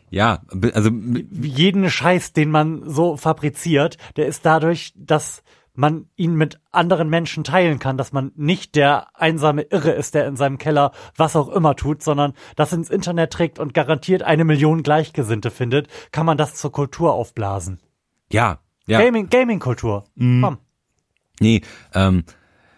[0.09, 5.41] Ja, also Jeden Scheiß, den man so fabriziert, der ist dadurch, dass
[5.73, 10.27] man ihn mit anderen Menschen teilen kann, dass man nicht der einsame Irre ist, der
[10.27, 14.43] in seinem Keller was auch immer tut, sondern das ins Internet trägt und garantiert eine
[14.43, 17.79] Million Gleichgesinnte findet, kann man das zur Kultur aufblasen.
[18.29, 18.99] ja, ja.
[19.01, 20.05] Gaming, Gaming-Kultur.
[20.17, 20.57] Komm.
[21.39, 21.61] Nee,
[21.93, 22.23] ähm,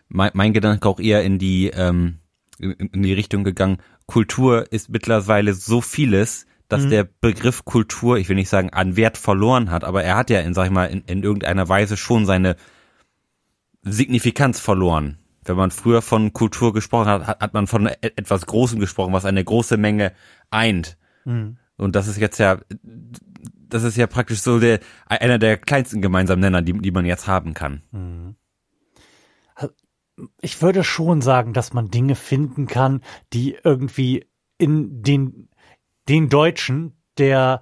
[0.08, 2.20] mein, mein Gedanke auch eher in die, ähm,
[2.60, 6.90] in, in die Richtung gegangen, Kultur ist mittlerweile so vieles, dass Mhm.
[6.90, 10.40] der Begriff Kultur, ich will nicht sagen, an Wert verloren hat, aber er hat ja
[10.42, 12.56] in, sag ich mal, in, in irgendeiner Weise schon seine
[13.84, 15.18] Signifikanz verloren.
[15.46, 19.14] Wenn man früher von Kultur gesprochen hat, hat, hat man von e- etwas Großem gesprochen,
[19.14, 20.12] was eine große Menge
[20.50, 20.98] eint.
[21.26, 21.58] Mhm.
[21.78, 22.58] Und das ist jetzt ja,
[23.70, 27.28] das ist ja praktisch so der, einer der kleinsten gemeinsamen Nenner, die, die man jetzt
[27.28, 27.84] haben kann.
[30.42, 33.02] ich würde schon sagen, dass man Dinge finden kann,
[33.34, 34.26] die irgendwie
[34.58, 35.50] in den,
[36.10, 37.62] den Deutschen, der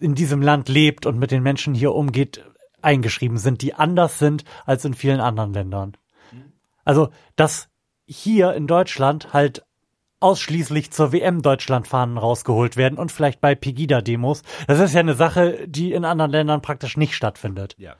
[0.00, 2.44] in diesem Land lebt und mit den Menschen hier umgeht,
[2.82, 5.96] eingeschrieben sind, die anders sind als in vielen anderen Ländern.
[6.84, 7.68] Also, dass
[8.06, 9.64] hier in Deutschland halt
[10.20, 14.42] ausschließlich zur WM Deutschlandfahnen rausgeholt werden und vielleicht bei Pegida-Demos.
[14.66, 17.96] Das ist ja eine Sache, die in anderen Ländern praktisch nicht stattfindet Ja.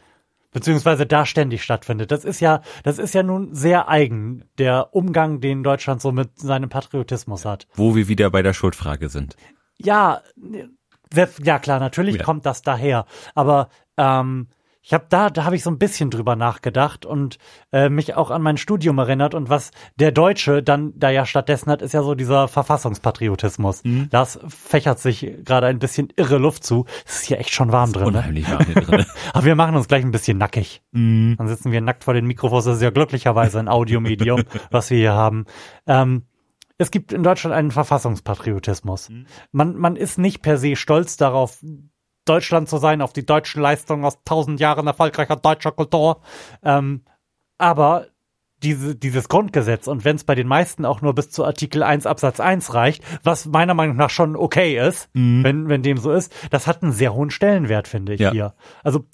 [0.53, 2.11] beziehungsweise da ständig stattfindet.
[2.13, 6.39] Das ist ja, das ist ja nun sehr eigen, der Umgang, den Deutschland so mit
[6.39, 7.67] seinem Patriotismus hat.
[7.75, 9.37] Wo wir wieder bei der Schuldfrage sind.
[9.77, 10.23] Ja,
[11.43, 12.23] ja klar, natürlich Ja.
[12.25, 14.49] kommt das daher, aber ähm,
[14.85, 17.39] ich habe da, da habe ich so ein bisschen drüber nachgedacht und
[17.73, 21.71] äh, mich auch an mein Studium erinnert und was der Deutsche dann da ja stattdessen
[21.71, 23.83] hat, ist ja so dieser Verfassungspatriotismus.
[23.85, 24.09] Mhm.
[24.11, 26.85] Das fächert sich gerade ein bisschen irre Luft zu.
[27.07, 28.13] Es ist hier echt schon warm drin.
[28.13, 28.19] Ne?
[28.19, 29.07] Unheimlich warm hier drin.
[29.33, 30.83] Aber wir machen uns gleich ein bisschen nackig.
[30.93, 31.37] Mhm.
[31.39, 32.67] Dann sitzen wir nackt vor den Mikrofons.
[32.67, 35.47] Das ist ja glücklicherweise ein Audiomedium, was wir hier haben.
[35.87, 36.25] Ähm,
[36.77, 39.11] es gibt in Deutschland einen Verfassungspatriotismus.
[39.51, 41.65] Man, man ist nicht per se stolz darauf,
[42.25, 46.21] Deutschland zu sein, auf die deutschen Leistungen aus tausend Jahren erfolgreicher deutscher Kultur.
[46.63, 47.03] Ähm,
[47.59, 48.07] aber
[48.63, 52.07] diese, dieses Grundgesetz und wenn es bei den meisten auch nur bis zu Artikel 1
[52.07, 56.35] Absatz 1 reicht, was meiner Meinung nach schon okay ist, wenn, wenn dem so ist,
[56.51, 58.31] das hat einen sehr hohen Stellenwert, finde ich Ja.
[58.31, 58.55] hier.
[58.83, 59.05] Also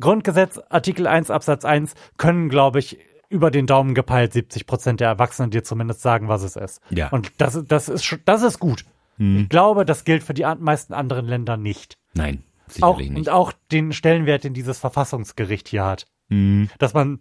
[0.00, 2.98] Grundgesetz, Artikel 1 Absatz 1 können, glaube ich,
[3.28, 6.80] über den Daumen gepeilt 70 Prozent der Erwachsenen dir zumindest sagen, was es ist.
[6.88, 7.08] Ja.
[7.08, 8.84] Und das, das, ist, das ist gut.
[9.16, 11.98] Ich glaube, das gilt für die meisten anderen Länder nicht.
[12.14, 12.42] Nein,
[12.80, 13.28] Auch, sicherlich und nicht.
[13.30, 16.06] auch den Stellenwert, den dieses Verfassungsgericht hier hat.
[16.28, 16.70] Mhm.
[16.78, 17.20] Dass man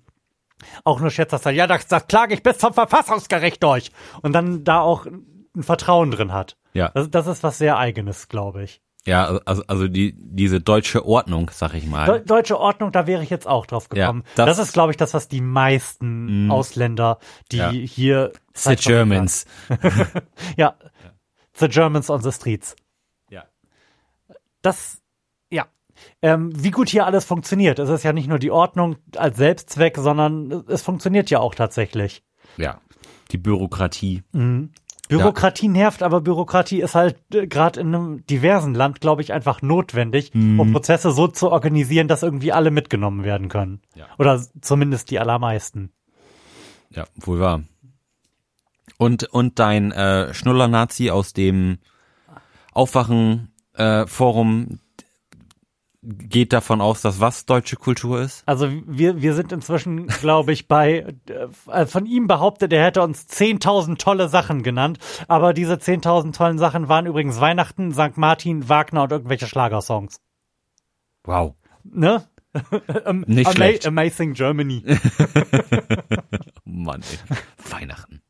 [0.85, 3.91] auch nur schätzt, dass da, ja, das, das klage ich bis zum Verfassungsgericht durch.
[4.21, 6.57] Und dann da auch ein Vertrauen drin hat.
[6.73, 6.89] Ja.
[6.89, 8.81] Das, das ist was sehr eigenes, glaube ich.
[9.05, 12.05] Ja, also, also die, diese deutsche Ordnung, sag ich mal.
[12.05, 14.23] Deu deutsche Ordnung, da wäre ich jetzt auch drauf Ja, gekommen.
[14.35, 16.51] das- das, ist, glaube ich, das, was die meisten Mhm.
[16.51, 17.19] Ausländer,
[17.51, 17.69] die Ja.
[17.71, 19.45] hier The Germans.
[20.57, 20.75] Ja.
[21.55, 22.77] The Germans on the streets.
[23.29, 23.43] Ja.
[24.61, 25.01] Das,
[25.53, 25.67] ja.
[26.21, 27.79] Ähm, wie gut hier alles funktioniert.
[27.79, 32.23] Es ist ja nicht nur die Ordnung als Selbstzweck, sondern es funktioniert ja auch tatsächlich.
[32.57, 32.81] Ja.
[33.31, 34.23] Die Bürokratie.
[35.07, 39.61] Bürokratie nervt, aber Bürokratie ist halt äh, gerade in einem diversen Land, glaube ich, einfach
[39.61, 40.59] notwendig, Mhm.
[40.59, 43.81] um Prozesse so zu organisieren, dass irgendwie alle mitgenommen werden können.
[43.95, 44.07] Ja.
[44.17, 45.91] Oder zumindest die allermeisten.
[46.89, 47.61] Ja, wohl wahr.
[48.97, 51.77] Und, und dein äh, Schnuller-Nazi aus dem
[52.73, 54.79] Aufwachen-Forum
[56.03, 58.43] geht davon aus, dass was deutsche Kultur ist?
[58.45, 61.15] Also wir, wir sind inzwischen, glaube ich, bei,
[61.67, 66.57] äh, von ihm behauptet, er hätte uns 10.000 tolle Sachen genannt, aber diese 10.000 tollen
[66.57, 68.17] Sachen waren übrigens Weihnachten, St.
[68.17, 70.19] Martin, Wagner und irgendwelche Schlagersongs.
[71.23, 71.55] Wow.
[71.83, 72.27] Ne?
[73.05, 73.87] Am- Nicht Ama schlecht.
[73.87, 74.83] Amazing Germany.
[76.65, 77.71] Mann, ey.
[77.71, 78.21] Weihnachten.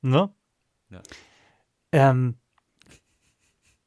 [0.00, 0.30] Ne?
[0.90, 1.02] Ja.
[1.92, 2.36] Ähm,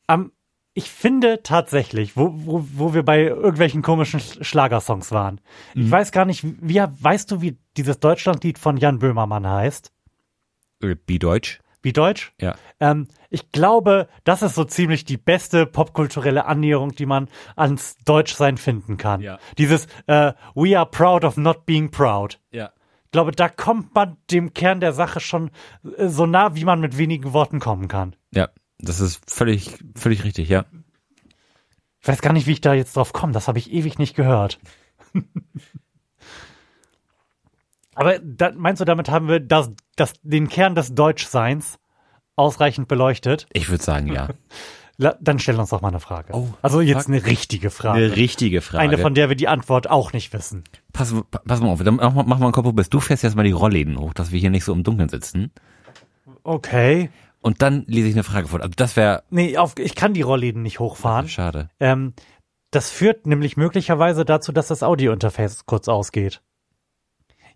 [0.07, 0.31] am,
[0.73, 5.41] ich finde tatsächlich, wo, wo, wo wir bei irgendwelchen komischen Sch- Schlagersongs waren.
[5.75, 5.91] Ich Mhm.
[5.91, 9.91] weiß gar nicht, wie, weißt du, wie dieses Deutschlandlied von Jan Böhmermann heißt?
[10.81, 11.60] Äh, Wie Deutsch?
[11.84, 12.31] Wie Deutsch?
[12.39, 12.55] Ja.
[12.79, 18.57] Ähm, ich glaube, das ist so ziemlich die beste popkulturelle Annäherung, die man ans Deutschsein
[18.57, 19.19] finden kann.
[19.21, 19.39] Ja.
[19.57, 22.39] Dieses äh, We are proud of not being proud.
[22.51, 22.71] Ja.
[23.05, 25.49] Ich glaube, da kommt man dem Kern der Sache schon
[25.97, 28.15] äh, so nah, wie man mit wenigen Worten kommen kann.
[28.34, 28.49] Ja,
[28.82, 30.65] das ist völlig, völlig richtig, ja.
[32.02, 33.32] Ich weiß gar nicht, wie ich da jetzt drauf komme.
[33.34, 34.60] Das habe ich ewig nicht gehört.
[37.96, 41.78] Aber da, meinst du, damit haben wir das, das, den Kern des Deutschseins
[42.36, 43.48] ausreichend beleuchtet?
[43.54, 44.30] Ich würde sagen, ja.
[45.20, 46.32] Dann stell uns doch mal eine Frage.
[46.34, 48.06] Oh, also jetzt eine richtige Frage.
[48.06, 48.84] Eine richtige Frage.
[48.84, 50.63] Eine, von der wir die Antwort auch nicht wissen.
[50.94, 51.15] pass,
[51.46, 53.41] pass mal auf, dann mach, mal- mach mal einen Kopf, bis du fährst jetzt mal
[53.44, 55.52] die Rollläden hoch, dass wir hier nicht so im Dunkeln sitzen.
[56.44, 57.10] Okay.
[57.41, 58.60] Und dann lese ich eine Frage vor.
[58.62, 61.27] Also das wäre Nee, auf, ich kann die Rollläden nicht hochfahren.
[61.27, 61.69] schade.
[61.80, 62.13] Ähm,
[62.69, 66.41] das führt nämlich möglicherweise dazu, dass das Audiointerface kurz ausgeht.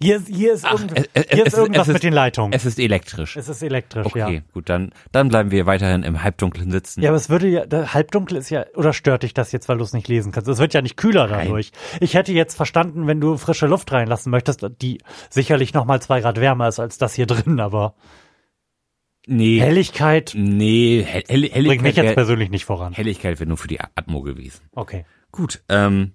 [0.02, 2.52] Hier, ist- hier ist, irgend, es- es- hier ist irgendwas ist- mit den Leitungen.
[2.52, 3.38] Es ist elektrisch.
[3.38, 4.42] Es ist elektrisch, Okay, ja.
[4.54, 7.02] gut, dann, dann bleiben wir weiterhin im Halbdunklen sitzen.
[7.02, 9.86] Ja, aber es würde ja, halbdunkel ist ja, oder stört dich das jetzt, weil du
[9.86, 10.50] es nicht lesen kannst?
[10.50, 11.46] Es wird ja nicht kühler Nein.
[11.46, 11.72] dadurch.
[12.02, 16.20] Ich hätte jetzt verstanden, wenn du frische Luft reinlassen möchtest, die sicherlich noch mal zwei
[16.20, 17.96] Grad wärmer ist als das hier drin, aber
[19.28, 22.94] nee, Helligkeit nee, Hell, Hell, bringt mich Helligkeit jetzt wäre persönlich nicht voran.
[22.94, 24.62] Helligkeit wär nur für die Atmo gewesen.
[24.74, 25.06] Okay.
[25.32, 26.14] Gut, ähm,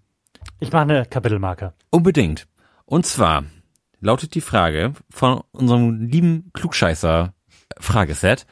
[0.61, 1.75] Ich mache eine Kapitelmarke.
[1.91, 2.47] unbedingt.
[2.87, 3.45] Und zwar
[4.01, 7.35] lautet die Frage von unserem lieben Klugscheißer
[7.79, 8.47] Frageset,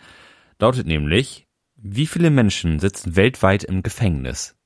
[0.58, 4.56] lautet nämlich, wie viele Menschen sitzen weltweit im Gefängnis?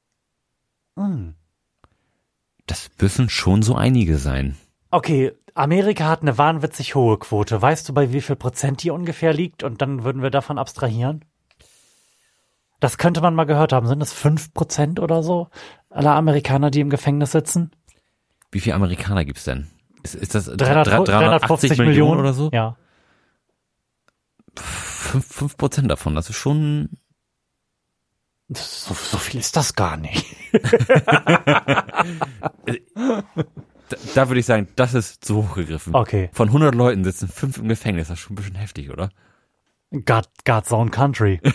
[0.96, 1.34] Hm.
[2.66, 4.56] Das müssen schon so einige sein.
[4.90, 7.60] Okay, Amerika hat eine wahnwitzig hohe Quote.
[7.60, 9.62] Weißt du, bei wie viel Prozent die ungefähr liegt?
[9.62, 11.24] Und dann würden wir davon abstrahieren?
[12.80, 13.86] Das könnte man mal gehört haben.
[13.86, 15.48] Sind es fünf Prozent oder so
[15.90, 17.70] aller Amerikaner, die im Gefängnis sitzen?
[18.50, 19.68] Wie viele Amerikaner gibt's denn?
[20.02, 22.50] Ist, ist das 300, 380 Millionen, oder so?
[22.52, 22.76] Ja.
[24.56, 26.90] Fünf, fünf Prozent davon, das ist schon,
[28.48, 30.36] So, so viel ist das gar nicht.
[33.92, 35.94] da, da würde ich sagen, das ist zu hoch gegriffen.
[35.94, 36.30] Okay.
[36.32, 39.10] Von 100 Leuten sitzen fünf im Gefängnis, das ist schon ein bisschen heftig, oder?
[39.90, 41.40] God, God's own country.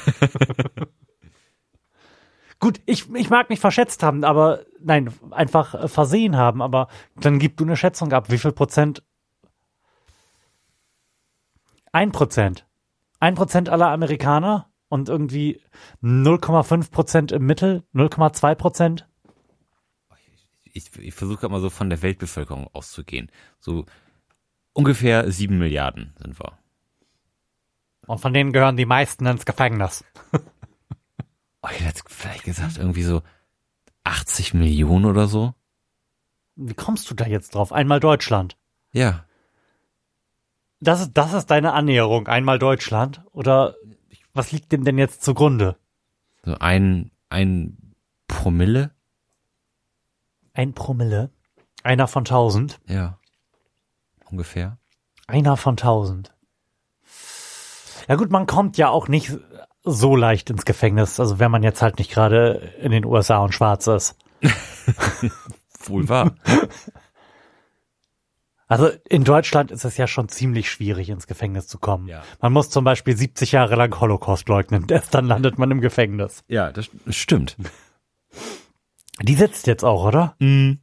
[2.60, 7.39] Gut, ich, ich mag mich verschätzt haben, aber nein, einfach äh, versehen haben, aber dann
[7.39, 8.32] gib du eine Schätzung ab.
[8.32, 9.04] Wie viel Prozent?
[11.91, 12.65] Ein Prozent.
[13.19, 15.62] Ein Prozent aller Amerikaner und irgendwie
[16.02, 19.08] 0,5 Prozent im Mittel, 0,2 Prozent.
[20.77, 23.31] Ich, ich versuche gerade mal so von der Weltbevölkerung auszugehen.
[23.59, 23.85] So
[24.73, 26.57] ungefähr sieben Milliarden sind wir.
[28.05, 30.03] Und von denen gehören die meisten ins Gefängnis.
[31.63, 33.23] Oh, ich hätte vielleicht gesagt, irgendwie so
[34.03, 35.55] 80 Millionen oder so.
[36.55, 37.73] Wie kommst du da jetzt drauf?
[37.73, 38.55] Einmal Deutschland.
[38.93, 39.25] Ja.
[40.79, 43.23] Das ist, das ist deine Annäherung, einmal Deutschland?
[43.31, 43.75] Oder
[44.33, 45.77] was liegt dem denn jetzt zugrunde?
[46.43, 47.95] So ein, ein
[48.27, 48.91] Promille?
[50.57, 51.29] Ein Promille?
[51.83, 52.79] Einer von tausend?
[52.87, 53.19] Ja.
[54.31, 54.79] Ungefähr.
[55.27, 56.33] Einer von tausend.
[58.07, 59.37] Ja gut, man kommt ja auch nicht
[59.83, 63.53] so leicht ins Gefängnis, also wenn man jetzt halt nicht gerade in den USA und
[63.53, 64.17] schwarz ist.
[65.83, 66.33] Wohl wahr.
[68.67, 72.07] Also in Deutschland ist es ja schon ziemlich schwierig, ins Gefängnis zu kommen.
[72.07, 72.23] Ja.
[72.41, 76.43] Man muss zum Beispiel 70 Jahre lang Holocaust leugnen, erst dann landet man im Gefängnis.
[76.47, 77.57] ja, das stimmt.
[79.21, 80.36] Die sitzt jetzt auch, oder?
[80.39, 80.80] Mhm.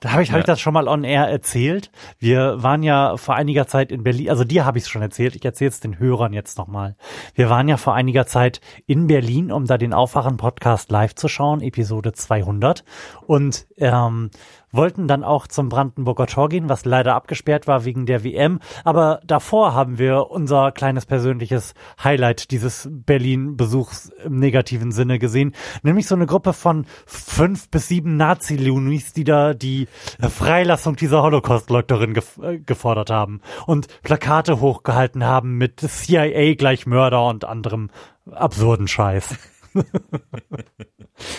[0.00, 0.40] Da habe ich, hab Ja.
[0.40, 1.90] ich das schon mal on air erzählt.
[2.20, 5.34] Wir waren ja vor einiger Zeit in Berlin, also dir habe ich es schon erzählt,
[5.34, 6.94] ich erzähle es den Hörern jetzt nochmal.
[7.34, 11.62] Wir waren ja vor einiger Zeit in Berlin, um da den Aufwachen-Podcast live zu schauen,
[11.62, 12.84] Episode 200.
[13.26, 14.30] Und ähm,
[14.72, 18.60] wollten dann auch zum Brandenburger Tor gehen, was leider abgesperrt war wegen der WM.
[18.84, 25.54] Aber davor haben wir unser kleines persönliches Highlight dieses Berlin-Besuchs im negativen Sinne gesehen.
[25.82, 29.88] Nämlich so eine Gruppe von fünf bis sieben Nazi-Lunis, die da die
[30.20, 37.26] Freilassung dieser Holocaust-Leugnerin gef äh, gefordert haben und Plakate hochgehalten haben mit CIA gleich Mörder
[37.26, 37.90] und anderem
[38.30, 39.36] absurden Scheiß.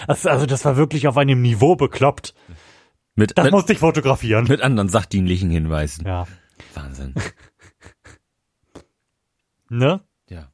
[0.07, 2.33] also, also das war wirklich auf einem Niveau bekloppt.
[3.19, 4.45] Mit, Das mit, musste ich fotografieren.
[4.47, 6.05] mit anderen sachdienlichen Hinweisen.
[6.05, 6.25] Ja.
[6.73, 7.13] Wahnsinn.
[9.69, 10.01] Ne?
[10.29, 10.51] Ja.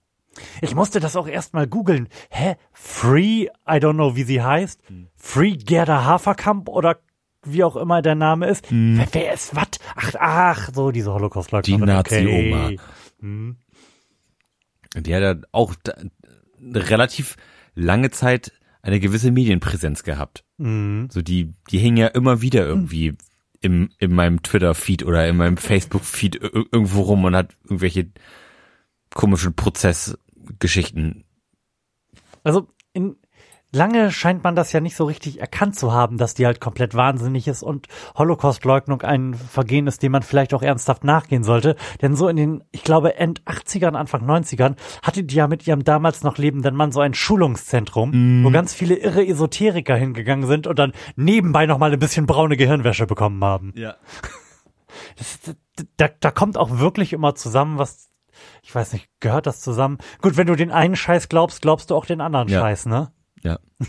[0.61, 2.09] Ich musste das auch erstmal googeln.
[2.29, 2.55] Hä?
[2.73, 4.81] Free, I don't know, wie sie heißt.
[5.15, 6.99] Free Gerda Haferkamp oder
[7.43, 8.65] wie auch immer der Name ist.
[8.71, 9.67] Wer, wer ist was?
[9.95, 11.81] Ach, ach, so diese Holocaust-Leugnerin.
[11.81, 12.65] Die Nazi-Oma.
[12.65, 12.79] Okay.
[13.19, 13.57] Hm.
[14.97, 15.93] Die hat ja auch da,
[16.73, 17.35] relativ
[17.75, 18.51] lange Zeit
[18.81, 20.44] eine gewisse Medienpräsenz gehabt.
[20.57, 21.09] Mhm.
[21.11, 23.13] So die, die hängen ja immer wieder irgendwie
[23.61, 28.09] im, in meinem Twitter-Feed oder in meinem Facebook-Feed ir- irgendwo rum und hat irgendwelche
[29.13, 31.23] komische Prozessgeschichten.
[32.43, 33.15] Also in
[33.71, 36.95] lange scheint man das ja nicht so richtig erkannt zu haben, dass die halt komplett
[36.95, 41.75] wahnsinnig ist und Holocaust-Leugnung ein Vergehen ist, dem man vielleicht auch ernsthaft nachgehen sollte.
[42.01, 45.83] Denn so in den, ich glaube, End 80ern, Anfang 90ern hatte die ja mit ihrem
[45.83, 48.45] damals noch lebenden Mann so ein Schulungszentrum, mm.
[48.45, 53.05] wo ganz viele irre Esoteriker hingegangen sind und dann nebenbei nochmal ein bisschen braune Gehirnwäsche
[53.05, 53.73] bekommen haben.
[53.75, 53.95] Ja.
[55.17, 55.39] Das,
[55.97, 58.07] da, da kommt auch wirklich immer zusammen, was
[58.63, 59.97] ich weiß nicht, gehört das zusammen?
[60.21, 62.61] Gut, wenn du den einen Scheiß glaubst, glaubst du auch den anderen ja.
[62.61, 63.11] Scheiß, ne?
[63.45, 63.59] Ja.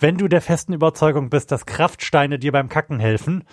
[0.00, 3.44] Wenn du der festen Überzeugung bist, dass Kraftsteine dir beim Kacken helfen,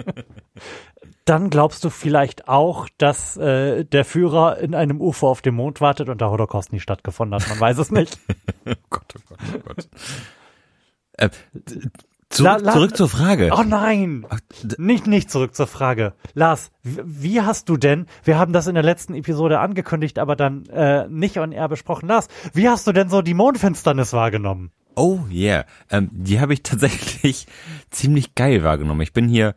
[1.26, 5.82] dann glaubst du vielleicht auch, dass äh, der Führer in einem UFO auf dem Mond
[5.82, 7.48] wartet und der Holocaust nie stattgefunden hat.
[7.50, 8.18] Man weiß es nicht.
[8.66, 9.88] oh Gott, oh Gott, oh Gott.
[11.12, 11.28] Äh,
[12.30, 13.50] Zurück, La zurück zur Frage.
[13.52, 14.24] Oh nein,
[14.78, 16.12] nicht nicht zurück zur Frage.
[16.32, 18.06] Lars, wie hast du denn?
[18.22, 22.08] Wir haben das in der letzten Episode angekündigt, aber dann äh, nicht on air besprochen.
[22.08, 24.70] Lars, wie hast du denn so die Mondfinsternis wahrgenommen?
[24.94, 27.48] Oh yeah, ähm, die habe ich tatsächlich
[27.90, 29.00] ziemlich geil wahrgenommen.
[29.00, 29.56] Ich bin hier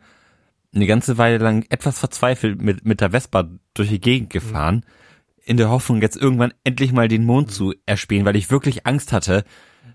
[0.74, 5.42] eine ganze Weile lang etwas verzweifelt mit mit der Vespa durch die Gegend gefahren, mhm.
[5.44, 9.12] in der Hoffnung jetzt irgendwann endlich mal den Mond zu erspähen, weil ich wirklich Angst
[9.12, 9.44] hatte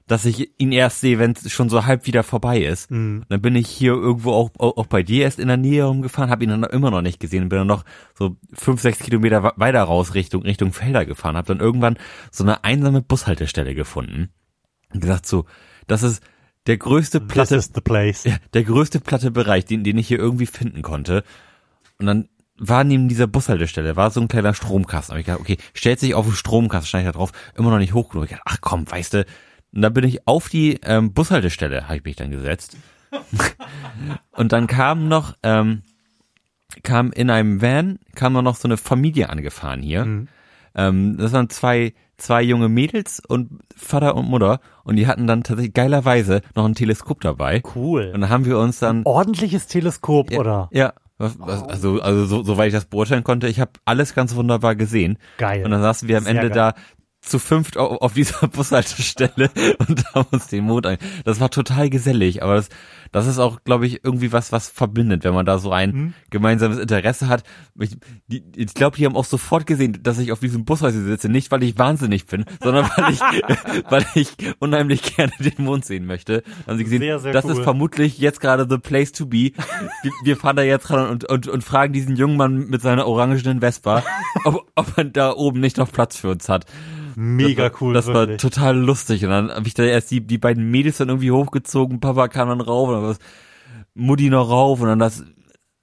[0.09, 2.89] dass ich ihn erst sehe, wenn es schon so halb wieder vorbei ist.
[2.89, 3.25] Mhm.
[3.29, 6.43] Dann bin ich hier irgendwo auch, auch bei dir erst in der Nähe rumgefahren, habe
[6.43, 7.85] ihn dann immer noch nicht gesehen, bin dann noch
[8.17, 11.97] so fünf, sechs Kilometer weiter raus Richtung Richtung Felder gefahren, habe dann irgendwann
[12.31, 14.29] so eine einsame Bushaltestelle gefunden
[14.91, 15.45] und gesagt so,
[15.85, 16.23] das ist
[16.65, 17.61] der größte platte.
[18.25, 21.23] Ja, der größte platte Bereich, den, den ich hier irgendwie finden konnte.
[21.99, 25.13] Und dann war neben dieser Bushaltestelle, war so ein kleiner Stromkasten.
[25.13, 27.93] Hab ich gedacht, okay, stellt sich auf den Stromkasten, ich da drauf, immer noch nicht
[27.93, 28.25] hoch genug.
[28.25, 29.25] Ich dachte, ach komm, weißt du,
[29.73, 32.77] und da bin ich auf die ähm, Bushaltestelle, habe ich mich dann gesetzt.
[34.31, 35.83] und dann kam noch, ähm,
[36.83, 40.05] kam in einem Van, kam noch so eine Familie angefahren hier.
[40.05, 40.27] Mhm.
[40.75, 45.43] Ähm, das waren zwei, zwei junge Mädels und Vater und Mutter und die hatten dann
[45.43, 47.61] tatsächlich geilerweise noch ein Teleskop dabei.
[47.75, 48.11] Cool.
[48.13, 48.99] Und dann haben wir uns dann.
[49.01, 50.69] Ein ordentliches Teleskop, ja, oder?
[50.71, 50.93] Ja.
[51.17, 54.75] Was, was, also, also so, soweit ich das beurteilen konnte, ich habe alles ganz wunderbar
[54.75, 55.17] gesehen.
[55.37, 55.65] Geil.
[55.65, 56.73] Und dann saßen wir am Sehr Ende geil.
[56.73, 56.81] da
[57.21, 60.97] zu fünft auf dieser Bushaltestelle und haben uns den Mond ein.
[61.25, 62.69] Das war total gesellig, aber das,
[63.11, 66.13] das ist auch, glaube ich, irgendwie was, was verbindet, wenn man da so ein mhm.
[66.29, 67.43] gemeinsames Interesse hat.
[67.77, 67.97] Ich,
[68.55, 71.63] ich glaube, die haben auch sofort gesehen, dass ich auf diesem Bushaltestelle sitze, nicht weil
[71.63, 73.19] ich wahnsinnig bin, sondern weil ich,
[73.89, 76.43] weil ich unheimlich gerne den Mond sehen möchte.
[76.67, 77.51] Haben sie gesehen, sehr, sehr das cool.
[77.51, 79.51] ist vermutlich jetzt gerade the place to be.
[80.03, 83.05] Wir, wir fahren da jetzt ran und, und, und fragen diesen jungen Mann mit seiner
[83.07, 84.03] orangenen Vespa,
[84.45, 86.65] ob, ob man da oben nicht noch Platz für uns hat.
[87.21, 87.93] Mega cool.
[87.93, 88.29] Das wirklich.
[88.29, 89.25] war total lustig.
[89.25, 92.47] Und dann habe ich da erst die, die beiden Mädels dann irgendwie hochgezogen, Papa kam
[92.47, 93.19] dann rauf und dann was
[93.93, 95.25] Mutti noch rauf und dann das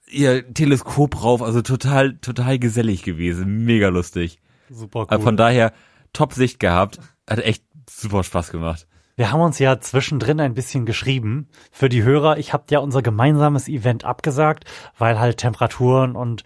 [0.09, 1.43] ihr Teleskop rauf.
[1.43, 3.65] Also total, total gesellig gewesen.
[3.65, 4.39] Mega lustig.
[4.71, 5.07] Super cool.
[5.09, 5.73] Also von daher
[6.11, 6.97] top Sicht gehabt.
[7.29, 8.87] Hat echt super Spaß gemacht.
[9.15, 11.49] Wir haben uns ja zwischendrin ein bisschen geschrieben.
[11.71, 14.65] Für die Hörer, ich habe ja unser gemeinsames Event abgesagt,
[14.97, 16.43] weil halt Temperaturen und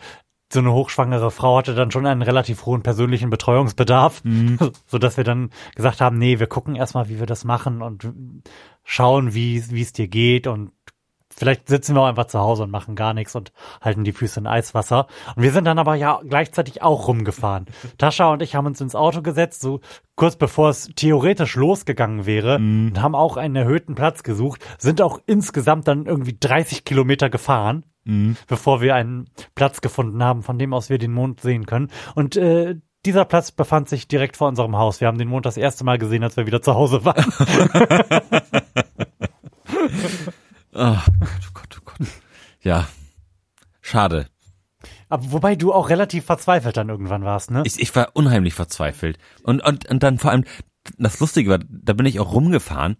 [0.51, 4.57] so eine hochschwangere Frau hatte dann schon einen relativ hohen persönlichen Betreuungsbedarf, mhm.
[4.85, 8.11] so dass wir dann gesagt haben, nee, wir gucken erstmal, wie wir das machen und
[8.83, 10.71] schauen, wie wie es dir geht und
[11.41, 13.51] vielleicht sitzen wir auch einfach zu Hause und machen gar nichts und
[13.81, 15.07] halten die Füße in Eiswasser.
[15.35, 17.65] Und wir sind dann aber ja gleichzeitig auch rumgefahren.
[17.97, 19.79] Tascha und ich haben uns ins Auto gesetzt, so
[20.15, 22.89] kurz bevor es theoretisch losgegangen wäre mm.
[22.89, 27.85] und haben auch einen erhöhten Platz gesucht, sind auch insgesamt dann irgendwie 30 Kilometer gefahren
[28.03, 28.37] mhm.
[28.47, 31.89] bevor wir einen Platz gefunden haben, von dem aus wir den Mond sehen können.
[32.13, 35.01] Und äh, dieser Platz befand sich direkt vor unserem Haus.
[35.01, 37.25] Wir haben den Mond das erste Mal gesehen, als wir wieder zu Hause waren.
[40.73, 40.97] oh
[41.53, 42.07] Gott, oh Gott.
[42.61, 42.87] Ja,
[43.81, 44.27] schade.
[45.09, 47.63] Aber wobei du auch relativ verzweifelt dann irgendwann warst, ne?
[47.65, 49.17] Ich, ich war unheimlich verzweifelt.
[49.43, 50.45] Und, und, und dann vor allem,
[50.97, 52.97] das Lustige war, da bin ich auch rumgefahren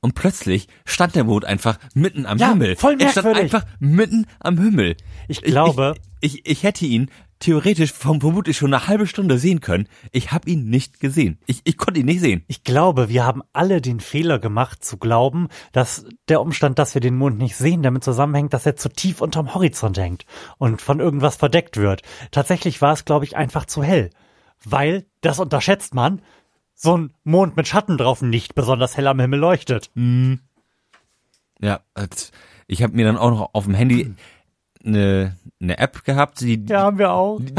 [0.00, 2.76] und plötzlich stand der Mond einfach mitten am ja, Himmel.
[2.76, 3.16] Voll merkwürdig.
[3.16, 4.96] er stand einfach mitten am Himmel.
[5.28, 9.60] Ich glaube, ich, ich, ich hätte ihn theoretisch vom, vermutlich schon eine halbe Stunde sehen
[9.60, 9.88] können.
[10.12, 11.38] Ich habe ihn nicht gesehen.
[11.46, 12.44] Ich, ich konnte ihn nicht sehen.
[12.48, 17.00] Ich glaube, wir haben alle den Fehler gemacht zu glauben, dass der Umstand, dass wir
[17.00, 20.24] den Mond nicht sehen, damit zusammenhängt, dass er zu tief unterm Horizont hängt
[20.58, 22.02] und von irgendwas verdeckt wird.
[22.30, 24.10] Tatsächlich war es, glaube ich, einfach zu hell.
[24.64, 26.22] Weil, das unterschätzt man,
[26.74, 29.90] so ein Mond mit Schatten drauf nicht besonders hell am Himmel leuchtet.
[29.94, 30.40] Mhm.
[31.60, 31.80] Ja,
[32.66, 34.14] ich habe mir dann auch noch auf dem Handy
[34.86, 37.40] eine, eine App gehabt, die, ja, haben wir auch.
[37.40, 37.52] Die,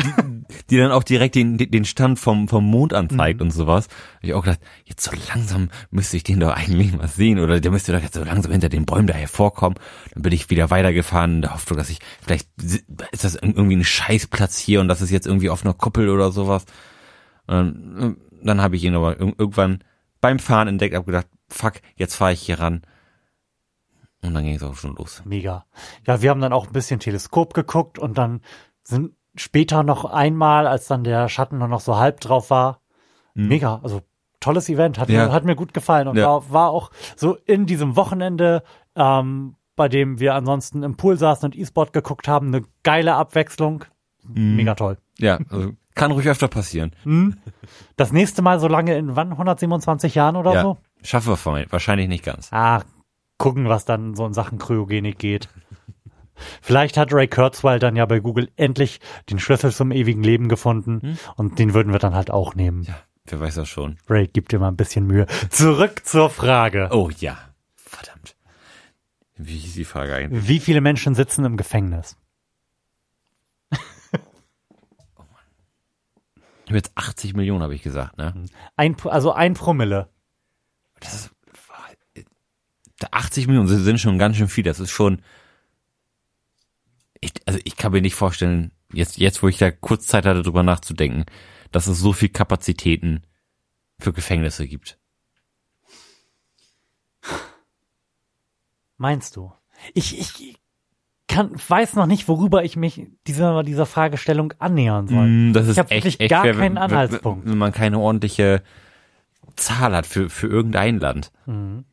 [0.70, 3.48] die dann auch direkt den, den Stand vom, vom Mond anzeigt mhm.
[3.48, 3.88] und sowas.
[4.16, 7.60] Hab ich auch gedacht, jetzt so langsam müsste ich den doch eigentlich mal sehen oder
[7.60, 9.78] der müsste doch jetzt so langsam hinter den Bäumen da hervorkommen.
[10.14, 12.50] Dann bin ich wieder weitergefahren in der Hoffnung, dass ich, vielleicht
[13.12, 16.32] ist das irgendwie ein Scheißplatz hier und das ist jetzt irgendwie auf einer Kuppel oder
[16.32, 16.66] sowas.
[17.48, 19.84] Und dann, dann habe ich ihn aber ir- irgendwann
[20.22, 22.82] beim Fahren entdeckt, habe gedacht, fuck, jetzt fahre ich hier ran.
[24.24, 25.22] Und dann ging es auch schon los.
[25.26, 25.66] Mega.
[26.06, 28.42] Ja, wir haben dann auch ein bisschen Teleskop geguckt und dann
[28.84, 32.82] sind später noch einmal, als dann der Schatten nur noch so halb drauf war.
[33.36, 33.80] Mega.
[33.84, 34.02] Also
[34.40, 34.98] tolles Event.
[34.98, 35.16] Hat, Mhm.
[35.16, 35.26] Ja.
[35.28, 36.28] mir, hat mir gut gefallen und Ja.
[36.28, 38.64] war, war auch so in diesem Wochenende,
[38.96, 43.86] ähm, bei dem wir ansonsten im Pool saßen und E-Sport geguckt haben, eine geile Abwechslung.
[44.24, 44.56] Mhm.
[44.56, 44.98] Mega toll.
[45.20, 46.96] Ja, also kann ruhig öfter passieren.
[47.96, 49.32] Das nächste Mal so lange in wann?
[49.32, 50.78] 127 Jahren oder ja, so?
[51.04, 51.68] schaffen wir vorhin.
[51.72, 52.50] Wahrscheinlich nicht ganz.
[52.52, 52.82] Ah,
[53.38, 55.50] gucken, was dann so in Sachen Kryogenik geht.
[56.62, 61.18] Vielleicht hat Ray Kurzweil dann ja bei Google endlich den Schlüssel zum ewigen Leben gefunden
[61.36, 62.84] und den würden wir dann halt auch nehmen.
[62.84, 63.98] Ja, wer weiß das schon.
[64.08, 65.26] Ray, gib dir mal ein bisschen Mühe.
[65.50, 66.90] Zurück zur Frage.
[66.92, 67.38] Oh ja,
[67.76, 68.36] verdammt.
[69.36, 70.48] Wie hieß die Frage eigentlich?
[70.48, 72.18] Wie viele Menschen sitzen im Gefängnis?
[76.68, 78.34] Ich habe jetzt 80 Millionen, habe ich gesagt, ne?
[78.76, 80.10] Ein, also ein Promille.
[81.00, 81.32] Das ist,
[83.12, 84.64] 80 Millionen sind schon ganz schön viel.
[84.64, 85.22] Das ist schon.
[87.22, 90.44] Ich, also ich kann mir nicht vorstellen, jetzt, jetzt wo ich da kurz Zeit hatte,
[90.44, 91.26] drüber nachzudenken,
[91.72, 93.24] dass es so viel Kapazitäten
[94.00, 94.98] für Gefängnisse gibt.
[98.98, 99.52] Meinst du?
[99.94, 100.58] Ich, ich
[101.28, 105.28] kann, weiß noch nicht, worüber ich mich dieser, dieser Fragestellung annähern soll.
[105.28, 107.46] Mm, Das ist Ich echt, wirklich echt gar schwer, keinen wenn- Anhaltspunkt.
[107.46, 108.64] Wenn, wenn man keine ordentliche
[109.56, 111.32] Zahl hat für, für irgendein Land.
[111.46, 111.86] Mhm.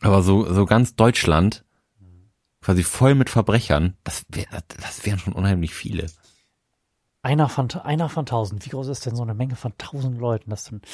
[0.00, 1.64] Aber so, so ganz Deutschland,
[2.60, 4.46] quasi voll mit Verbrechern, das, wär,
[4.80, 6.06] das wären schon unheimlich viele.
[7.22, 8.64] Einer von, einer von tausend.
[8.66, 10.50] Wie groß ist denn so eine Menge von tausend Leuten?
[10.50, 10.86] Das sind,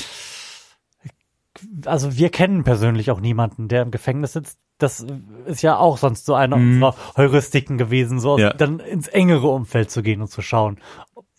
[1.87, 4.59] also wir kennen persönlich auch niemanden, der im Gefängnis sitzt.
[4.79, 5.05] Das
[5.47, 8.53] ist ja auch sonst so eine unserer Heuristiken gewesen, so Ja.
[8.55, 10.79] dann ins engere Umfeld zu gehen und zu schauen,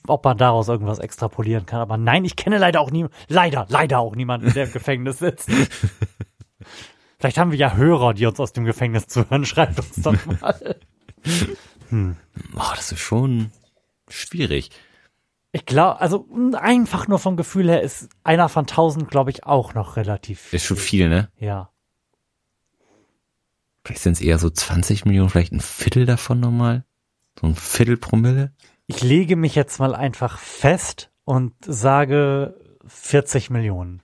[0.08, 1.80] ob man daraus irgendwas extrapolieren kann.
[1.80, 5.50] Aber nein, ich kenne leider auch nie, leider, leider auch niemanden, der im Gefängnis sitzt.
[7.22, 9.46] Vielleicht haben wir ja Hörer, die uns aus dem Gefängnis zuhören.
[9.46, 10.76] Schreibt uns doch mal.
[11.92, 13.52] Boah, das ist schon
[14.10, 14.72] schwierig.
[15.52, 19.76] Ich glaube, also einfach nur vom Gefühl her ist einer von tausend, glaube ich, auch
[19.76, 20.58] noch relativ viel.
[20.58, 21.30] Ist schon viel, ne?
[21.38, 21.70] Ja.
[23.86, 26.86] Vielleicht sind es eher so 20 Millionen, vielleicht ein Viertel davon nochmal.
[27.40, 28.52] So ein Viertel Promille.
[28.88, 32.56] Ich lege mich jetzt mal einfach fest und sage
[32.88, 34.02] 40 Millionen.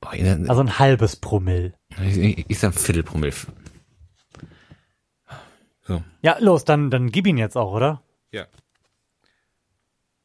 [0.00, 1.74] Boah, ich, Also ein halbes Promille.
[2.02, 3.34] ich, ich sag Viertel Promille.
[5.82, 6.02] So.
[6.22, 8.02] Ja, los, dann, dann gib ihn jetzt auch, oder?
[8.32, 8.46] Ja.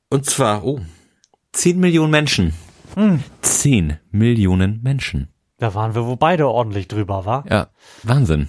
[0.09, 0.79] Und zwar, oh,
[1.53, 2.53] 10 Millionen Menschen.
[2.95, 3.23] Hm.
[3.41, 5.29] 10 Millionen Menschen.
[5.57, 7.45] Da waren wir wohl beide ordentlich drüber, war?
[7.49, 7.69] Ja,
[8.03, 8.47] Wahnsinn.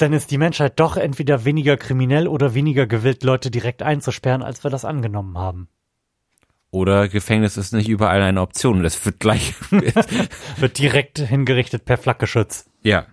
[0.00, 4.64] Dann ist die Menschheit doch entweder weniger kriminell oder weniger gewillt, Leute direkt einzusperren, als
[4.64, 5.68] wir das angenommen haben.
[6.70, 8.82] Oder Gefängnis ist nicht überall eine Option.
[8.82, 9.54] Das wird gleich.
[10.58, 12.66] Wird direkt hingerichtet per Flakgeschütz.
[12.82, 13.06] ja.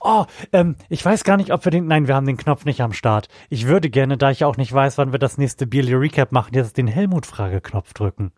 [0.00, 1.86] Oh, ähm, ich weiß gar nicht, ob wir den.
[1.86, 3.28] Nein, wir haben den Knopf nicht am Start.
[3.48, 6.54] Ich würde gerne, da ich auch nicht weiß, wann wir das nächste Bierly Recap machen,
[6.54, 8.32] jetzt den Helmut-Frage-Knopf drücken.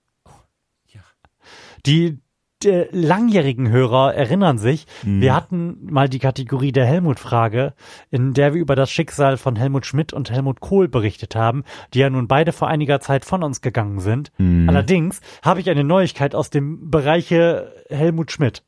[0.86, 1.00] Ja.
[1.86, 2.20] Die,
[2.62, 7.74] die langjährigen Hörer erinnern sich, wir hatten mal die Kategorie der Helmut-Frage,
[8.10, 12.00] in der wir über das Schicksal von Helmut Schmidt und Helmut Kohl berichtet haben, die
[12.00, 14.30] ja nun beide vor einiger Zeit von uns gegangen sind.
[14.68, 18.62] Allerdings habe ich eine Neuigkeit aus dem Bereiche Helmut Schmidt.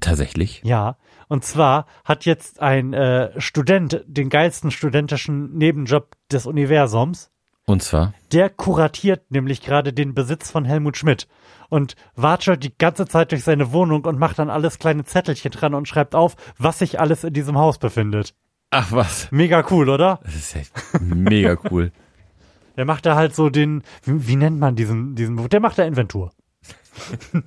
[0.00, 0.62] Tatsächlich.
[0.64, 0.96] Ja,
[1.28, 7.30] und zwar hat jetzt ein äh, Student den geilsten studentischen Nebenjob des Universums.
[7.66, 8.14] Und zwar.
[8.32, 11.28] Der kuratiert nämlich gerade den Besitz von Helmut Schmidt
[11.72, 15.72] und watschelt die ganze Zeit durch seine Wohnung und macht dann alles kleine Zettelchen dran
[15.72, 18.34] und schreibt auf, was sich alles in diesem Haus befindet.
[18.70, 19.32] Ach was.
[19.32, 20.20] Mega cool, oder?
[20.22, 21.90] Das ist echt mega cool.
[22.76, 25.84] Der macht da halt so den, wie, wie nennt man diesen, diesen, der macht da
[25.84, 26.32] Inventur.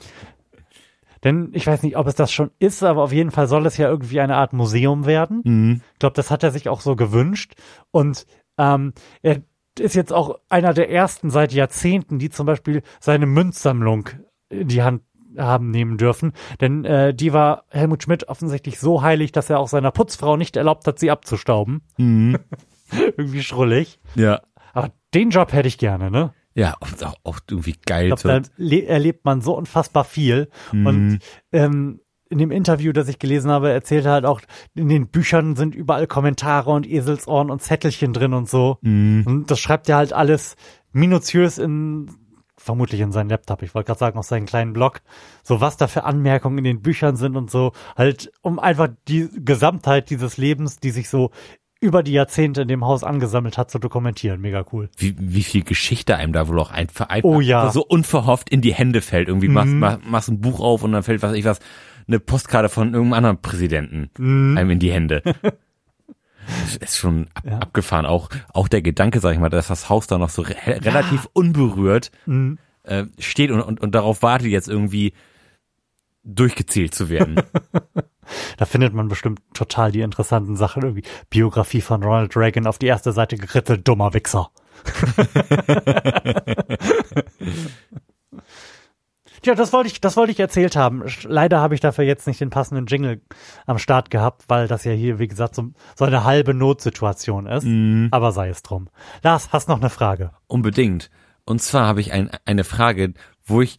[1.24, 3.78] Denn ich weiß nicht, ob es das schon ist, aber auf jeden Fall soll es
[3.78, 5.42] ja irgendwie eine Art Museum werden.
[5.44, 5.82] Mhm.
[5.94, 7.54] Ich glaube, das hat er sich auch so gewünscht.
[7.90, 8.28] Und
[8.60, 9.42] ähm, er
[9.80, 14.10] ist jetzt auch einer der ersten seit Jahrzehnten, die zum Beispiel seine Münzsammlung
[14.50, 15.02] in die Hand
[15.38, 16.32] haben nehmen dürfen.
[16.62, 20.56] Denn äh, die war Helmut Schmidt offensichtlich so heilig, dass er auch seiner Putzfrau nicht
[20.56, 21.82] erlaubt hat, sie abzustauben.
[21.98, 22.38] Mhm.
[22.92, 24.00] Irgendwie schrullig.
[24.16, 24.42] Ja.
[24.74, 26.34] Aber den Job hätte ich gerne, ne?
[26.54, 28.14] Ja, auch, auch, irgendwie geil.
[28.14, 30.50] Ich glaube, da le- erlebt man so unfassbar viel.
[30.72, 31.20] Und
[31.52, 32.00] ähm,
[32.30, 34.42] in dem Interview, das ich gelesen habe, erzählt er halt auch,
[34.74, 38.78] in den Büchern sind überall Kommentare und Eselsohren und Zettelchen drin und so.
[38.82, 40.56] Und das schreibt er halt alles
[40.92, 42.10] minutiös in,
[42.58, 45.02] vermutlich in seinen Laptop, ich wollte gerade sagen, auf seinen kleinen Blog,
[45.44, 49.30] so was da für Anmerkungen in den Büchern sind und so, halt, um einfach die
[49.36, 51.32] Gesamtheit dieses Lebens, die sich so
[51.82, 54.42] über die Jahrzehnte in dem Haus angesammelt hat, zu dokumentieren.
[54.42, 54.90] Mega cool.
[54.98, 57.70] Wie, wie viel Geschichte einem da wohl auch einfach, einfach Oh ja.
[57.70, 59.28] so unverhofft in die Hände fällt.
[59.28, 61.60] Irgendwie machst, mach, machst ein Buch auf und dann fällt, was ich was,
[62.08, 64.10] eine Postkarte von irgendeinem anderen Präsidenten
[64.58, 65.22] einem in die Hände.
[66.48, 67.58] Das ist schon ab, Ja.
[67.58, 68.06] abgefahren.
[68.06, 71.28] Auch, auch der Gedanke, sag ich mal, dass das Haus da noch so re relativ
[71.34, 72.12] unberührt
[72.84, 75.14] äh, steht und, und, und darauf wartet jetzt irgendwie
[76.24, 77.42] durchgezählt zu werden.
[78.58, 80.82] Da findet man bestimmt total die interessanten Sachen.
[80.82, 84.50] Irgendwie Biografie von Ronald Reagan auf die erste Seite gekritzelt, dummer Wichser.
[89.46, 91.04] Tja, das wollte ich, das wollte ich erzählt haben.
[91.22, 93.22] Leider habe ich dafür jetzt nicht den passenden Jingle
[93.68, 97.68] am Start gehabt, weil das ja hier, wie gesagt, so, so eine halbe Notsituation ist.
[98.12, 98.90] Aber sei es drum.
[99.22, 100.32] Lars, hast noch eine Frage?
[100.48, 101.12] Unbedingt.
[101.46, 103.14] Und zwar habe ich ein, eine Frage,
[103.46, 103.78] wo ich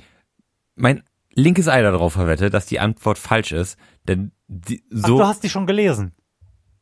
[0.76, 1.02] mein
[1.34, 3.76] linkes Ei darauf verwette, dass die Antwort falsch ist.
[4.06, 5.18] Denn die, Ach, so.
[5.18, 6.14] du hast die schon gelesen.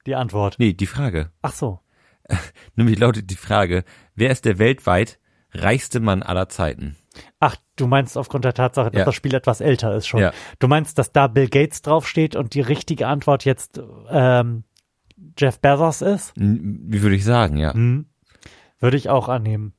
[0.05, 0.57] Die Antwort.
[0.59, 1.33] nee, die Frage.
[1.41, 1.81] Ach so.
[2.77, 3.83] Nämlich lautet die Frage,
[4.15, 5.21] wer ist der weltweit
[5.55, 6.99] reichste Mann aller Zeiten?
[7.41, 9.05] Ach, du meinst aufgrund der Tatsache, dass Ja.
[9.05, 10.21] das Spiel etwas älter ist schon.
[10.21, 10.33] Ja.
[10.59, 14.65] Du meinst, dass da Bill Gates draufsteht und die richtige Antwort jetzt ähm,
[15.39, 16.33] Jeff Bezos ist?
[16.37, 17.73] Wie würde ich sagen, ja.
[17.73, 18.07] Hm.
[18.81, 19.73] Würde ich auch annehmen.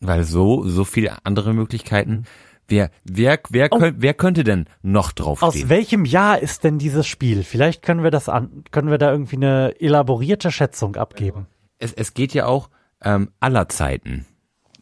[0.00, 2.24] Weil so, so viele andere Möglichkeiten.
[2.68, 3.78] Wer, wer, wer, Oh.
[3.78, 5.68] könnt, wer könnte denn noch Aus draufstehen?
[5.68, 7.42] welchem Jahr ist denn dieses Spiel?
[7.42, 11.46] Vielleicht können wir das an, können wir da irgendwie eine elaborierte Schätzung abgeben.
[11.78, 12.70] Es, es geht ja auch
[13.02, 14.24] ähm, aller Zeiten.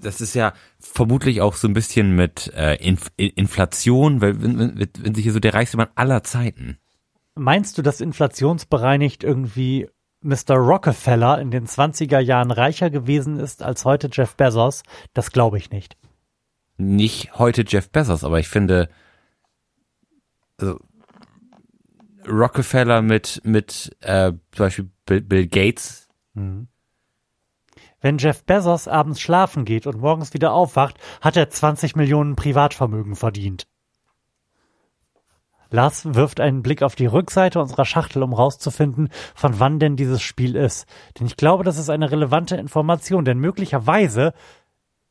[0.00, 4.88] Das ist ja vermutlich auch so ein bisschen mit äh, Inf Inflation, weil wenn, wenn,
[4.98, 6.78] wenn sich hier so der reichste Mann aller Zeiten.
[7.34, 9.88] Meinst du, dass inflationsbereinigt irgendwie
[10.20, 10.56] Mr.
[10.56, 14.82] Rockefeller in den 20er Jahren reicher gewesen ist als heute Jeff Bezos?
[15.14, 15.96] Das glaube ich nicht.
[16.76, 18.88] Nicht heute Jeff Bezos, aber ich finde,
[20.58, 20.80] also
[22.26, 26.08] Rockefeller mit mit äh, zum Beispiel Bill, Bill Gates.
[28.00, 33.16] Wenn Jeff Bezos abends schlafen geht und morgens wieder aufwacht, hat er 20 Millionen Privatvermögen
[33.16, 33.66] verdient.
[35.70, 40.22] Lars wirft einen Blick auf die Rückseite unserer Schachtel, um rauszufinden, von wann denn dieses
[40.22, 40.86] Spiel ist.
[41.18, 44.32] Denn ich glaube, das ist eine relevante Information, denn möglicherweise,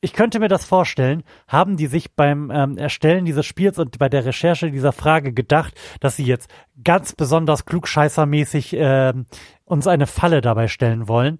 [0.01, 4.09] ich könnte mir das vorstellen, haben die sich beim ähm, Erstellen dieses Spiels und bei
[4.09, 6.49] der Recherche dieser Frage gedacht, dass sie jetzt
[6.83, 9.27] ganz besonders klugscheißermäßig ähm,
[9.65, 11.39] uns eine Falle dabei stellen wollen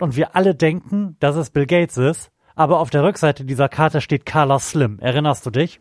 [0.00, 4.00] und wir alle denken, dass es Bill Gates ist, aber auf der Rückseite dieser Karte
[4.00, 4.98] steht Carla Slim.
[5.00, 5.80] Erinnerst du dich?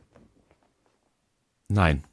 [1.70, 2.04] Nein.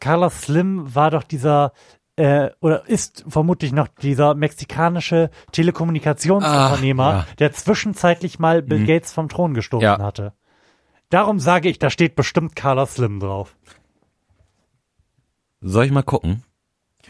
[0.00, 1.72] Carla Slim war doch dieser
[2.16, 7.26] äh, oder ist vermutlich noch dieser mexikanische Telekommunikationsunternehmer, Ah, ja.
[7.38, 9.98] der zwischenzeitlich mal Bill Gates vom Thron gestoßen Ja.
[9.98, 10.32] hatte.
[11.10, 13.56] Darum sage ich, da steht bestimmt Carla Slim drauf.
[15.60, 16.44] Soll ich mal gucken?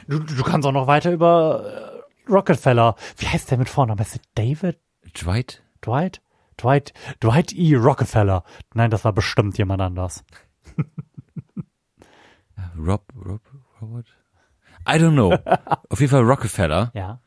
[0.07, 1.65] Du, du kannst auch noch weiter über
[1.97, 1.98] äh,
[2.29, 2.95] Rockefeller.
[3.17, 4.01] Wie heißt der mit Vornamen?
[4.01, 4.79] Ist David?
[5.21, 5.63] Dwight?
[5.85, 6.21] Dwight?
[6.61, 6.93] Dwight?
[7.23, 7.75] Dwight E.
[7.77, 8.43] Rockefeller.
[8.75, 10.25] Nein, das war bestimmt jemand anders.
[12.77, 13.41] Rob, Rob,
[13.81, 14.07] Robert?
[14.89, 15.33] I don't know.
[15.91, 16.91] Auf jeden Fall Rockefeller.
[16.95, 17.21] Ja.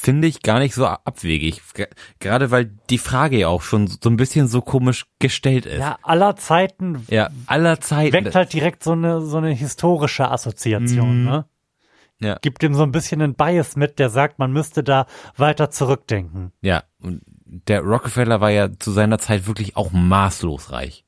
[0.00, 1.60] finde ich gar nicht so abwegig.
[1.74, 1.88] Ge-
[2.20, 5.80] Gerade weil die Frage ja auch schon so ein bisschen so komisch gestellt ist.
[5.80, 8.12] Ja, aller Zeiten Ja, aller Zeiten.
[8.12, 11.46] weckt halt direkt so eine, so eine historische Assoziation, ne?
[12.22, 12.38] Ja.
[12.40, 15.06] Gibt ihm so ein bisschen einen Bias mit, der sagt, man müsste da
[15.36, 16.52] weiter zurückdenken.
[16.60, 21.04] Ja, und der Rockefeller war ja zu seiner Zeit wirklich auch maßlos reich.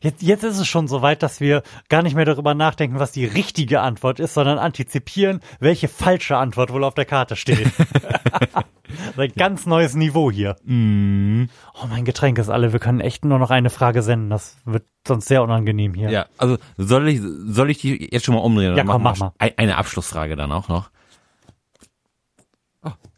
[0.00, 3.12] Jetzt, jetzt ist es schon so weit, dass wir gar nicht mehr darüber nachdenken, was
[3.12, 7.68] die richtige Antwort ist, sondern antizipieren, welche falsche Antwort wohl auf der Karte steht.
[9.16, 10.56] Ein ganz neues Niveau hier.
[10.64, 12.72] Oh, mein Getränk ist alle.
[12.72, 14.30] Wir können echt nur noch eine Frage senden.
[14.30, 16.10] Das wird sonst sehr unangenehm hier.
[16.10, 18.76] Ja, also soll ich soll ich die jetzt schon mal umdrehen?
[18.76, 20.90] Ja, komm, mach ein- Eine Abschlussfrage dann auch noch.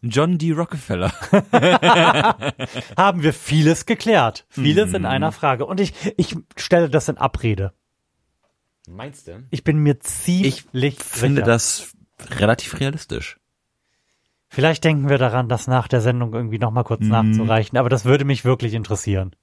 [0.03, 0.53] Oh, John D.
[0.53, 1.13] Rockefeller.
[2.97, 4.47] Haben wir vieles geklärt.
[4.49, 5.67] Vieles in einer Frage.
[5.67, 7.73] Und ich, ich stelle das in Abrede.
[8.89, 9.45] Meinst du?
[9.51, 11.47] Ich bin mir ziemlich Ich finde sicher.
[11.47, 11.93] das
[12.31, 13.39] relativ realistisch.
[14.49, 17.09] Vielleicht denken wir daran, das nach der Sendung irgendwie nochmal kurz Mhm.
[17.09, 17.79] nachzureichen.
[17.79, 19.37] Aber das würde mich wirklich interessieren.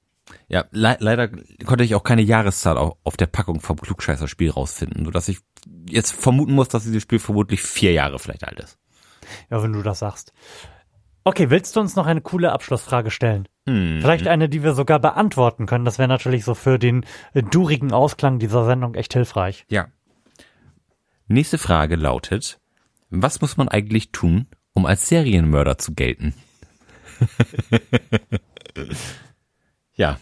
[0.48, 1.28] Ja, le leider
[1.64, 5.38] konnte ich auch keine Jahreszahl au- auf der Packung vom Klugscheißer-Spiel rausfinden, sodass ich
[5.88, 8.76] jetzt vermuten muss, dass dieses Spiel vermutlich vier Jahre vielleicht alt ist.
[9.50, 10.32] Ja, wenn du das sagst.
[11.24, 13.48] Okay, willst du uns noch eine coole Abschlussfrage stellen?
[13.68, 13.98] Hm.
[14.00, 15.84] Vielleicht eine, die wir sogar beantworten können.
[15.84, 17.04] Das wäre natürlich so für den
[17.34, 19.66] äh, durigen Ausklang dieser Sendung echt hilfreich.
[19.68, 19.88] Ja.
[21.26, 22.60] Nächste Frage lautet,
[23.10, 26.32] was muss man eigentlich tun, um als Serienmörder zu gelten?
[29.94, 30.18] ja,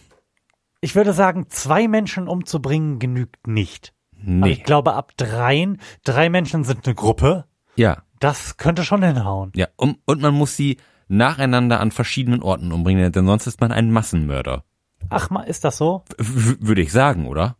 [0.81, 3.93] Ich würde sagen, zwei Menschen umzubringen genügt nicht.
[4.19, 4.51] Aber nee.
[4.51, 7.45] ich glaube, ab dreien, drei Menschen sind eine Gruppe.
[7.75, 9.51] Ja, Das könnte schon hinhauen.
[9.55, 13.71] Ja, um, und man muss sie nacheinander an verschiedenen Orten umbringen, denn sonst ist man
[13.71, 14.63] ein Massenmörder.
[15.09, 16.03] Ach, ist das so?
[16.17, 17.55] W würde ich sagen, oder?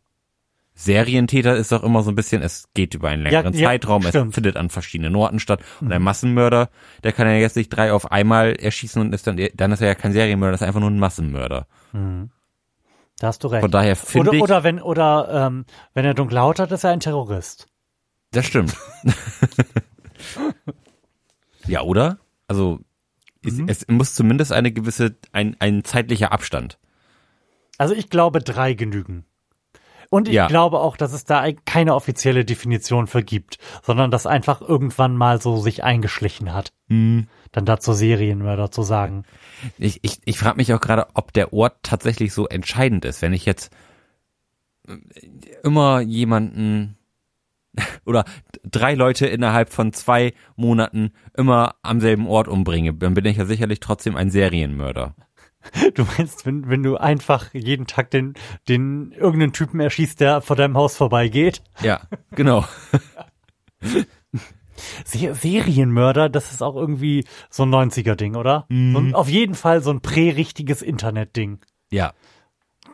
[0.73, 4.03] Serientäter ist doch immer so ein bisschen, es geht über einen längeren Ja, ja, Zeitraum,
[4.03, 4.35] es stimmt.
[4.35, 5.61] findet an verschiedenen Orten statt.
[5.81, 6.69] Und ein Massenmörder,
[7.03, 9.87] der kann ja jetzt nicht drei auf einmal erschießen und ist dann, dann ist er
[9.87, 11.65] ja kein Serienmörder, das ist einfach nur ein Massenmörder.
[11.93, 13.61] Da hast du recht.
[13.61, 16.83] Von daher finde oder, ich, oder wenn, oder, ähm, wenn er dunkle Haut hat, ist
[16.83, 17.67] er ein Terrorist.
[18.31, 18.75] das stimmt.
[21.67, 22.19] ja, oder?
[22.47, 22.79] Also,
[23.45, 23.69] es, Mhm.
[23.69, 26.77] es muss zumindest eine gewisse, ein, ein zeitlicher Abstand.
[27.77, 29.25] Also ich glaube, drei genügen.
[30.09, 30.47] Und ich Ja.
[30.47, 35.17] glaube auch, dass es da ein- keine offizielle Definition für gibt, sondern dass einfach irgendwann
[35.17, 37.27] mal so sich eingeschlichen hat, Hm.
[37.51, 39.23] dann dazu Serienmörder zu sagen.
[39.77, 43.21] Ich, ich, ich frage mich auch gerade, ob der Ort tatsächlich so entscheidend ist.
[43.21, 43.71] Wenn ich jetzt
[44.87, 44.95] äh,
[45.63, 46.97] immer jemanden
[48.05, 48.25] oder
[48.63, 53.45] drei Leute innerhalb von zwei Monaten immer am selben Ort umbringe, dann bin ich ja
[53.45, 55.15] sicherlich trotzdem ein Serienmörder.
[55.95, 58.35] Du meinst, wenn, wenn du einfach jeden Tag den,
[58.69, 61.61] den irgendeinen Typen erschießt, der vor deinem Haus vorbeigeht?
[61.81, 62.01] Ja,
[62.31, 62.65] genau.
[65.03, 68.65] Se Serienmörder, das ist auch irgendwie so ein 90er-Ding, oder?
[68.69, 71.59] So ein, auf jeden Fall so ein prä-richtiges Internet-Ding.
[71.91, 72.13] Ja.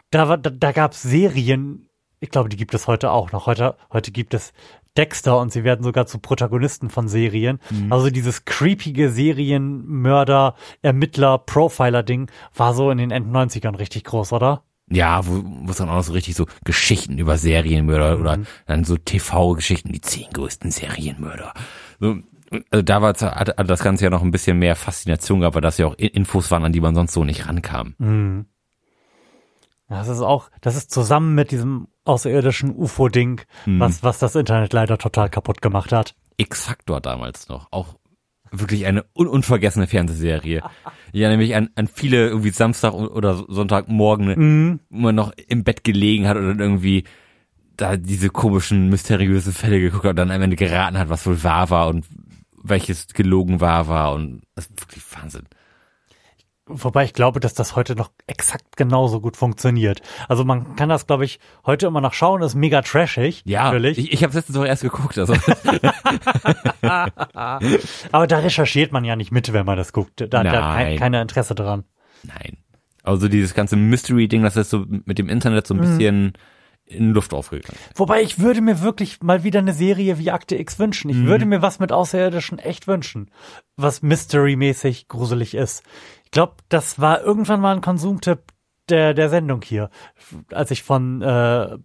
[0.09, 1.89] Da, war, da, da gab's Serien,
[2.23, 3.47] ich glaube, die gibt es heute auch noch.
[3.47, 4.53] Heute, heute gibt es
[4.95, 7.59] Dexter und sie werden sogar zu Protagonisten von Serien.
[7.89, 14.63] Also dieses creepige Serienmörder, Ermittler, Profiler-Ding war so in den Enden 90ern richtig groß, oder?
[14.89, 18.85] Ja, wo, wo es dann auch noch so richtig so Geschichten über Serienmörder oder dann
[18.85, 21.53] so TV-Geschichten, die zehn größten Serienmörder.
[21.99, 22.19] So,
[22.69, 25.61] also da war hat, hat das Ganze ja noch ein bisschen mehr Faszination gehabt, weil
[25.61, 27.95] das ja auch Infos waren, an die man sonst so nicht rankam.
[27.97, 28.45] Mhm.
[29.93, 34.97] Das ist auch, das ist zusammen mit diesem außerirdischen UFO-Ding, was, was das Internet leider
[34.97, 36.15] total kaputt gemacht hat.
[36.37, 37.95] X-Factor damals noch, auch
[38.51, 40.61] wirklich eine un unvergessene Fernsehserie.
[41.15, 46.27] Ja, nämlich an, an viele irgendwie Samstag oder Sonntagmorgen, wo man noch im Bett gelegen
[46.27, 47.03] hat oder irgendwie
[47.77, 51.43] da diese komischen, mysteriösen Fälle geguckt hat und dann am Ende geraten hat, was wohl
[51.43, 52.07] wahr war und
[52.63, 55.43] welches gelogen wahr war und das ist wirklich Wahnsinn.
[56.65, 60.01] Wobei ich glaube, dass das heute noch exakt genauso gut funktioniert.
[60.29, 63.41] Also man kann das, glaube ich, heute immer noch schauen, ist mega trashig.
[63.45, 63.97] Ja, natürlich.
[63.97, 65.33] ich, ich habe letztens auch erst geguckt, also
[68.11, 70.25] Aber da recherchiert man ja nicht mit, wenn man das guckt.
[70.29, 71.83] Da hat ja kein, keiner Interesse dran.
[72.23, 72.57] nein.
[73.05, 76.37] Also dieses ganze Mystery-Ding, das ist so mit dem Internet so ein bisschen
[76.85, 77.77] in Luft aufgegangen.
[77.95, 81.09] Wobei ich würde mir wirklich mal wieder eine Serie wie Akte X wünschen.
[81.09, 83.29] Ich würde mir was mit Außerirdischen echt wünschen,
[83.77, 85.83] was Mystery-mäßig gruselig ist.
[86.33, 88.39] Ich glaube, das war irgendwann mal ein Konsumtipp
[88.89, 89.91] der, der Sendung hier,
[90.51, 91.77] als ich von äh,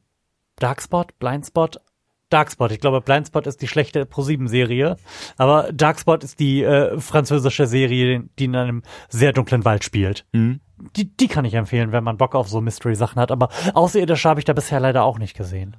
[0.56, 1.82] Darkspot, Blindspot,
[2.30, 4.96] Darkspot, ich glaube Blindspot ist die schlechte Pro-7-Serie,
[5.36, 10.24] aber Darkspot ist die äh, französische Serie, die in einem sehr dunklen Wald spielt.
[10.32, 10.60] Mhm.
[10.96, 14.40] Die, die kann ich empfehlen, wenn man Bock auf so Mystery-Sachen hat, aber Außerirdische habe
[14.40, 15.76] ich da bisher leider auch nicht gesehen.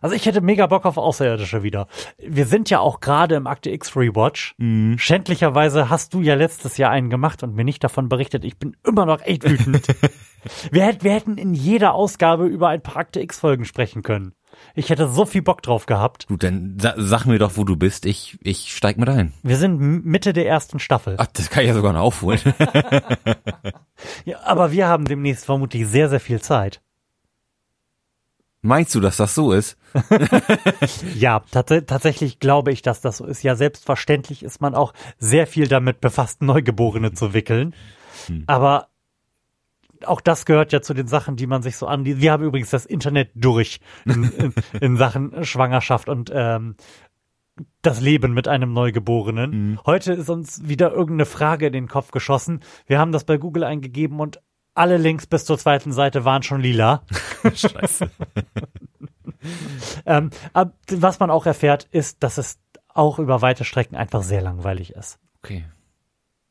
[0.00, 1.86] Also ich hätte mega Bock auf Außerirdische wieder.
[2.18, 4.54] Wir sind ja auch gerade im Akte X Rewatch.
[4.96, 8.44] Schändlicherweise hast du ja letztes Jahr einen gemacht und mir nicht davon berichtet.
[8.44, 9.86] Ich bin immer noch echt wütend.
[10.70, 14.32] wir, hätt, wir hätten in jeder Ausgabe über ein paar Akte X Folgen sprechen können.
[14.74, 16.26] Ich hätte so viel Bock drauf gehabt.
[16.26, 18.04] Gut, dann sa sag mir doch, wo du bist.
[18.04, 19.32] Ich, ich steig mit ein.
[19.42, 21.14] Wir sind Mitte der ersten Staffel.
[21.18, 22.40] Ach, das kann ich ja sogar noch aufholen.
[24.24, 26.80] Ja, aber wir haben demnächst vermutlich sehr, sehr viel Zeit.
[28.62, 29.76] Meinst du, dass das so ist?
[31.14, 33.42] Ja, tats tatsächlich glaube ich, dass das so ist.
[33.42, 37.74] Ja, selbstverständlich ist man auch sehr viel damit befasst, Neugeborene zu wickeln.
[38.46, 38.88] Aber
[40.04, 42.04] auch das gehört ja zu den Sachen, die man sich so an.
[42.04, 46.76] Wir haben übrigens das Internet durch in, in, in Sachen Schwangerschaft und ähm,
[47.82, 49.78] das Leben mit einem Neugeborenen.
[49.84, 52.60] Heute ist uns wieder irgendeine Frage in den Kopf geschossen.
[52.86, 54.40] Wir haben das bei Google eingegeben und
[54.74, 57.02] alle Links bis zur zweiten Seite waren schon lila.
[57.54, 58.10] Scheiße.
[60.06, 60.30] Ähm,
[60.88, 62.58] was man auch erfährt, ist, dass es
[62.88, 65.18] auch über weite Strecken einfach sehr langweilig ist.
[65.42, 65.64] Okay.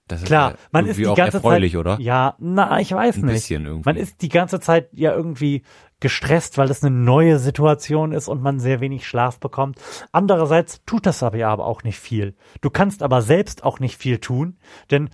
[0.07, 1.99] Das ist Klar, ja man ist die auch ganze erfreulich, Zeit, oder?
[1.99, 3.36] Ja, na, ich weiß Ein nicht.
[3.36, 3.88] bisschen irgendwie.
[3.88, 5.61] Man ist die ganze Zeit ja irgendwie
[5.99, 9.78] gestresst, weil es eine neue Situation ist und man sehr wenig Schlaf bekommt.
[10.11, 12.36] Andererseits tut das aber ja aber auch nicht viel.
[12.61, 14.57] Du kannst aber selbst auch nicht viel tun,
[14.89, 15.09] denn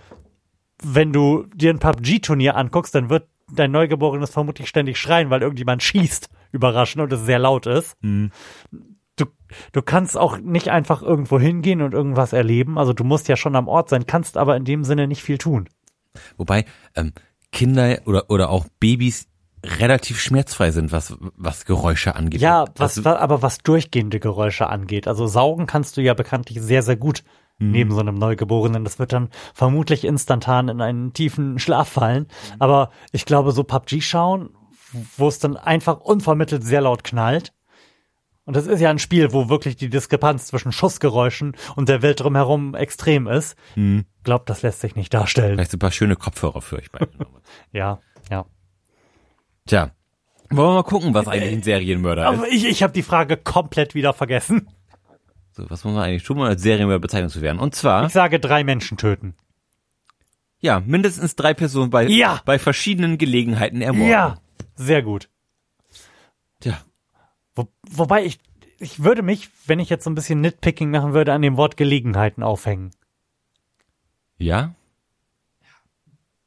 [0.82, 5.82] wenn du dir ein PUBG-Turnier anguckst, dann wird dein Neugeborenes vermutlich ständig schreien, weil irgendjemand
[5.82, 7.96] schießt, überraschend und es sehr laut ist.
[8.02, 8.32] Mhm.
[9.16, 9.26] Du,
[9.72, 12.76] du kannst auch nicht einfach irgendwo hingehen und irgendwas erleben.
[12.78, 15.38] Also du musst ja schon am Ort sein, kannst aber in dem Sinne nicht viel
[15.38, 15.68] tun.
[16.36, 16.64] Wobei
[16.94, 17.12] ähm,
[17.52, 19.28] Kinder oder oder auch Babys
[19.64, 22.40] relativ schmerzfrei sind, was, was Geräusche angeht.
[22.40, 25.08] Ja, was, Also, aber was durchgehende Geräusche angeht.
[25.08, 27.24] Also saugen kannst du ja bekanntlich sehr, sehr gut
[27.58, 27.70] Mhm.
[27.70, 28.84] neben so einem Neugeborenen.
[28.84, 32.24] Das wird dann vermutlich instantan in einen tiefen Schlaf fallen.
[32.24, 32.56] Mhm.
[32.60, 34.50] Aber ich glaube, so PUBG schauen,
[35.16, 37.52] wo es dann einfach unvermittelt sehr laut knallt.
[38.44, 42.20] Und das ist ja ein Spiel, wo wirklich die Diskrepanz zwischen Schussgeräuschen und der Welt
[42.20, 43.56] drumherum extrem ist.
[43.74, 45.54] hm, Glaubt, das lässt sich nicht darstellen.
[45.56, 47.08] vielleicht ein paar schöne Kopfhörer für euch beide.
[47.72, 47.98] Ja,
[48.30, 48.44] ja.
[49.66, 49.90] Tja,
[50.50, 52.38] wollen wir mal gucken, was eigentlich ein Serienmörder ist.
[52.38, 54.68] Aber ich, ich habe die Frage komplett wieder vergessen.
[55.56, 57.58] So, was muss man eigentlich tun, um als Serienmörder bezeichnet zu werden?
[57.58, 59.34] Und zwar, Ich sage drei Menschen töten.
[60.60, 62.42] ja, mindestens drei Personen bei, Ja.
[62.44, 64.10] bei verschiedenen Gelegenheiten ermorden.
[64.10, 64.36] Ja,
[64.74, 65.30] sehr gut.
[66.60, 66.78] Tja,
[67.54, 68.38] Wo, wobei ich,
[68.78, 71.78] ich würde mich, wenn ich jetzt so ein bisschen Nitpicking machen würde, an dem Wort
[71.78, 72.90] Gelegenheiten aufhängen.
[74.36, 74.74] ja?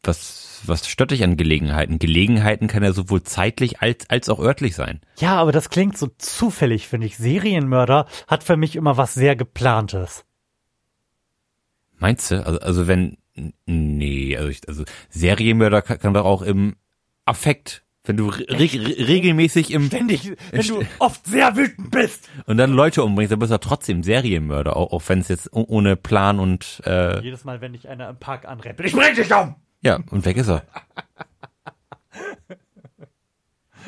[0.10, 2.00] Was, was stört dich an Gelegenheiten?
[2.00, 5.02] Gelegenheiten kann ja sowohl zeitlich als, als auch örtlich sein.
[5.20, 7.18] Ja, aber das klingt so zufällig, finde ich.
[7.18, 10.26] Serienmörder hat für mich immer was sehr geplantes.
[12.00, 12.44] Meinst du?
[12.44, 13.18] Also, also wenn,
[13.68, 16.76] nee, also, ich, also Serienmörder kann, kann doch auch im
[17.26, 22.28] Affekt, wenn du re re regelmäßig im, Ständig, wenn du oft sehr wütend bist.
[22.48, 25.96] und dann Leute umbringst, dann bist du trotzdem Serienmörder, auch, auch wenn es jetzt ohne
[25.96, 29.56] Plan und, äh, Jedes Mal, wenn dich einer im Park anrempelt, ich bring dich um!
[29.82, 30.64] Ja, und weg ist er.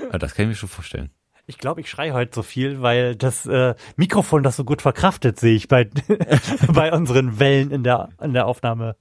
[0.10, 1.12] Ah, das kann ich mir schon vorstellen.
[1.46, 5.40] Ich glaube, ich schrei heute so viel, weil das äh, Mikrofon das so gut verkraftet,
[5.40, 5.90] sehe ich bei,
[6.74, 8.96] bei unseren Wellen in der, in der Aufnahme.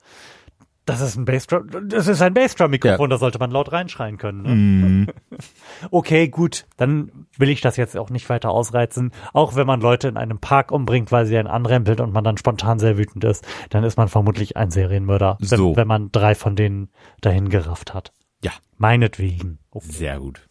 [0.87, 3.15] Das ist ein Bassdrum, das ist ein Bassdrum-Mikrofon, Ja.
[3.15, 4.43] da sollte man laut reinschreien können.
[4.43, 4.55] Ne?
[4.55, 5.07] Mm,
[5.91, 9.13] Okay, gut, dann will ich das jetzt auch nicht weiter ausreizen.
[9.33, 12.39] Auch wenn man Leute in einem Park umbringt, weil sie einen anrempelt und man dann
[12.39, 15.77] spontan sehr wütend ist, dann ist man vermutlich ein Serienmörder, wenn, So.
[15.77, 16.89] wenn man drei von denen
[17.21, 18.13] dahin gerafft hat.
[18.43, 19.59] ja, Meinetwegen.
[19.71, 19.93] Okay.
[19.93, 20.49] sehr gut.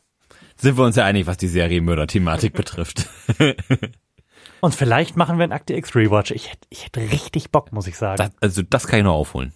[0.56, 3.10] Sind wir uns ja einig, was die Serienmörder-Thematik betrifft.
[4.62, 6.32] Und vielleicht machen wir ein Akte X Rewatch.
[6.32, 8.18] Ich hätte ich hätte richtig Bock, muss ich sagen.
[8.18, 9.54] Das, also, das kann ich noch aufholen.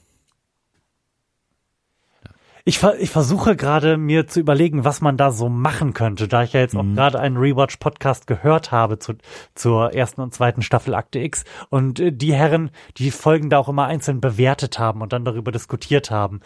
[2.65, 6.43] Ich, ver ich versuche gerade mir zu überlegen, was man da so machen könnte, da
[6.43, 9.15] ich ja jetzt auch gerade einen Rewatch-Podcast gehört habe zu,
[9.53, 13.67] zur ersten und zweiten Staffel Akte X und äh, die Herren die Folgen da auch
[13.67, 16.39] immer einzeln bewertet haben und dann darüber diskutiert haben.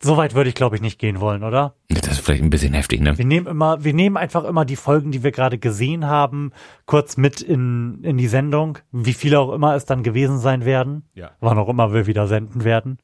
[0.00, 1.76] Soweit würde ich, glaube ich, nicht gehen wollen, oder?
[1.88, 3.16] Das ist vielleicht ein bisschen heftig, ne?
[3.16, 6.50] Wir nehmen immer, wir nehmen einfach immer die Folgen, die wir gerade gesehen haben,
[6.86, 11.04] kurz mit in, in die Sendung, wie viele auch immer es dann gewesen sein werden.
[11.14, 11.30] Ja.
[11.38, 12.98] Wann auch immer wir wieder senden werden.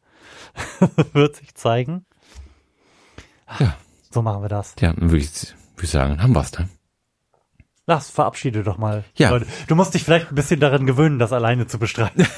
[1.13, 2.05] Wird sich zeigen.
[3.59, 3.77] Ja.
[4.11, 4.75] So machen wir das.
[4.81, 6.69] Ja, dann würde ich, würde ich sagen, haben wir's, ne?
[7.87, 9.05] Lass, verabschiede doch mal.
[9.17, 9.31] Ja.
[9.31, 9.47] Leute.
[9.67, 12.27] Du musst dich vielleicht ein bisschen daran gewöhnen, das alleine zu bestreiten.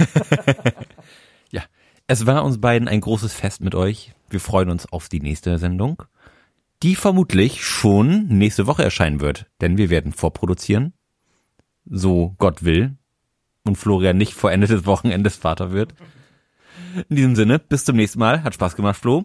[1.53, 1.63] Ja.
[2.07, 4.15] Es war uns beiden ein großes Fest mit euch.
[4.29, 6.05] Wir freuen uns auf die nächste Sendung,
[6.83, 10.93] die vermutlich schon nächste Woche erscheinen wird, denn wir werden vorproduzieren,
[11.85, 12.97] so Gott will,
[13.65, 15.95] und Florian nicht vor Ende des Wochenendes Vater wird.
[17.09, 18.43] In diesem Sinne, bis zum nächsten Mal.
[18.43, 19.25] Hat Spaß gemacht, Flo.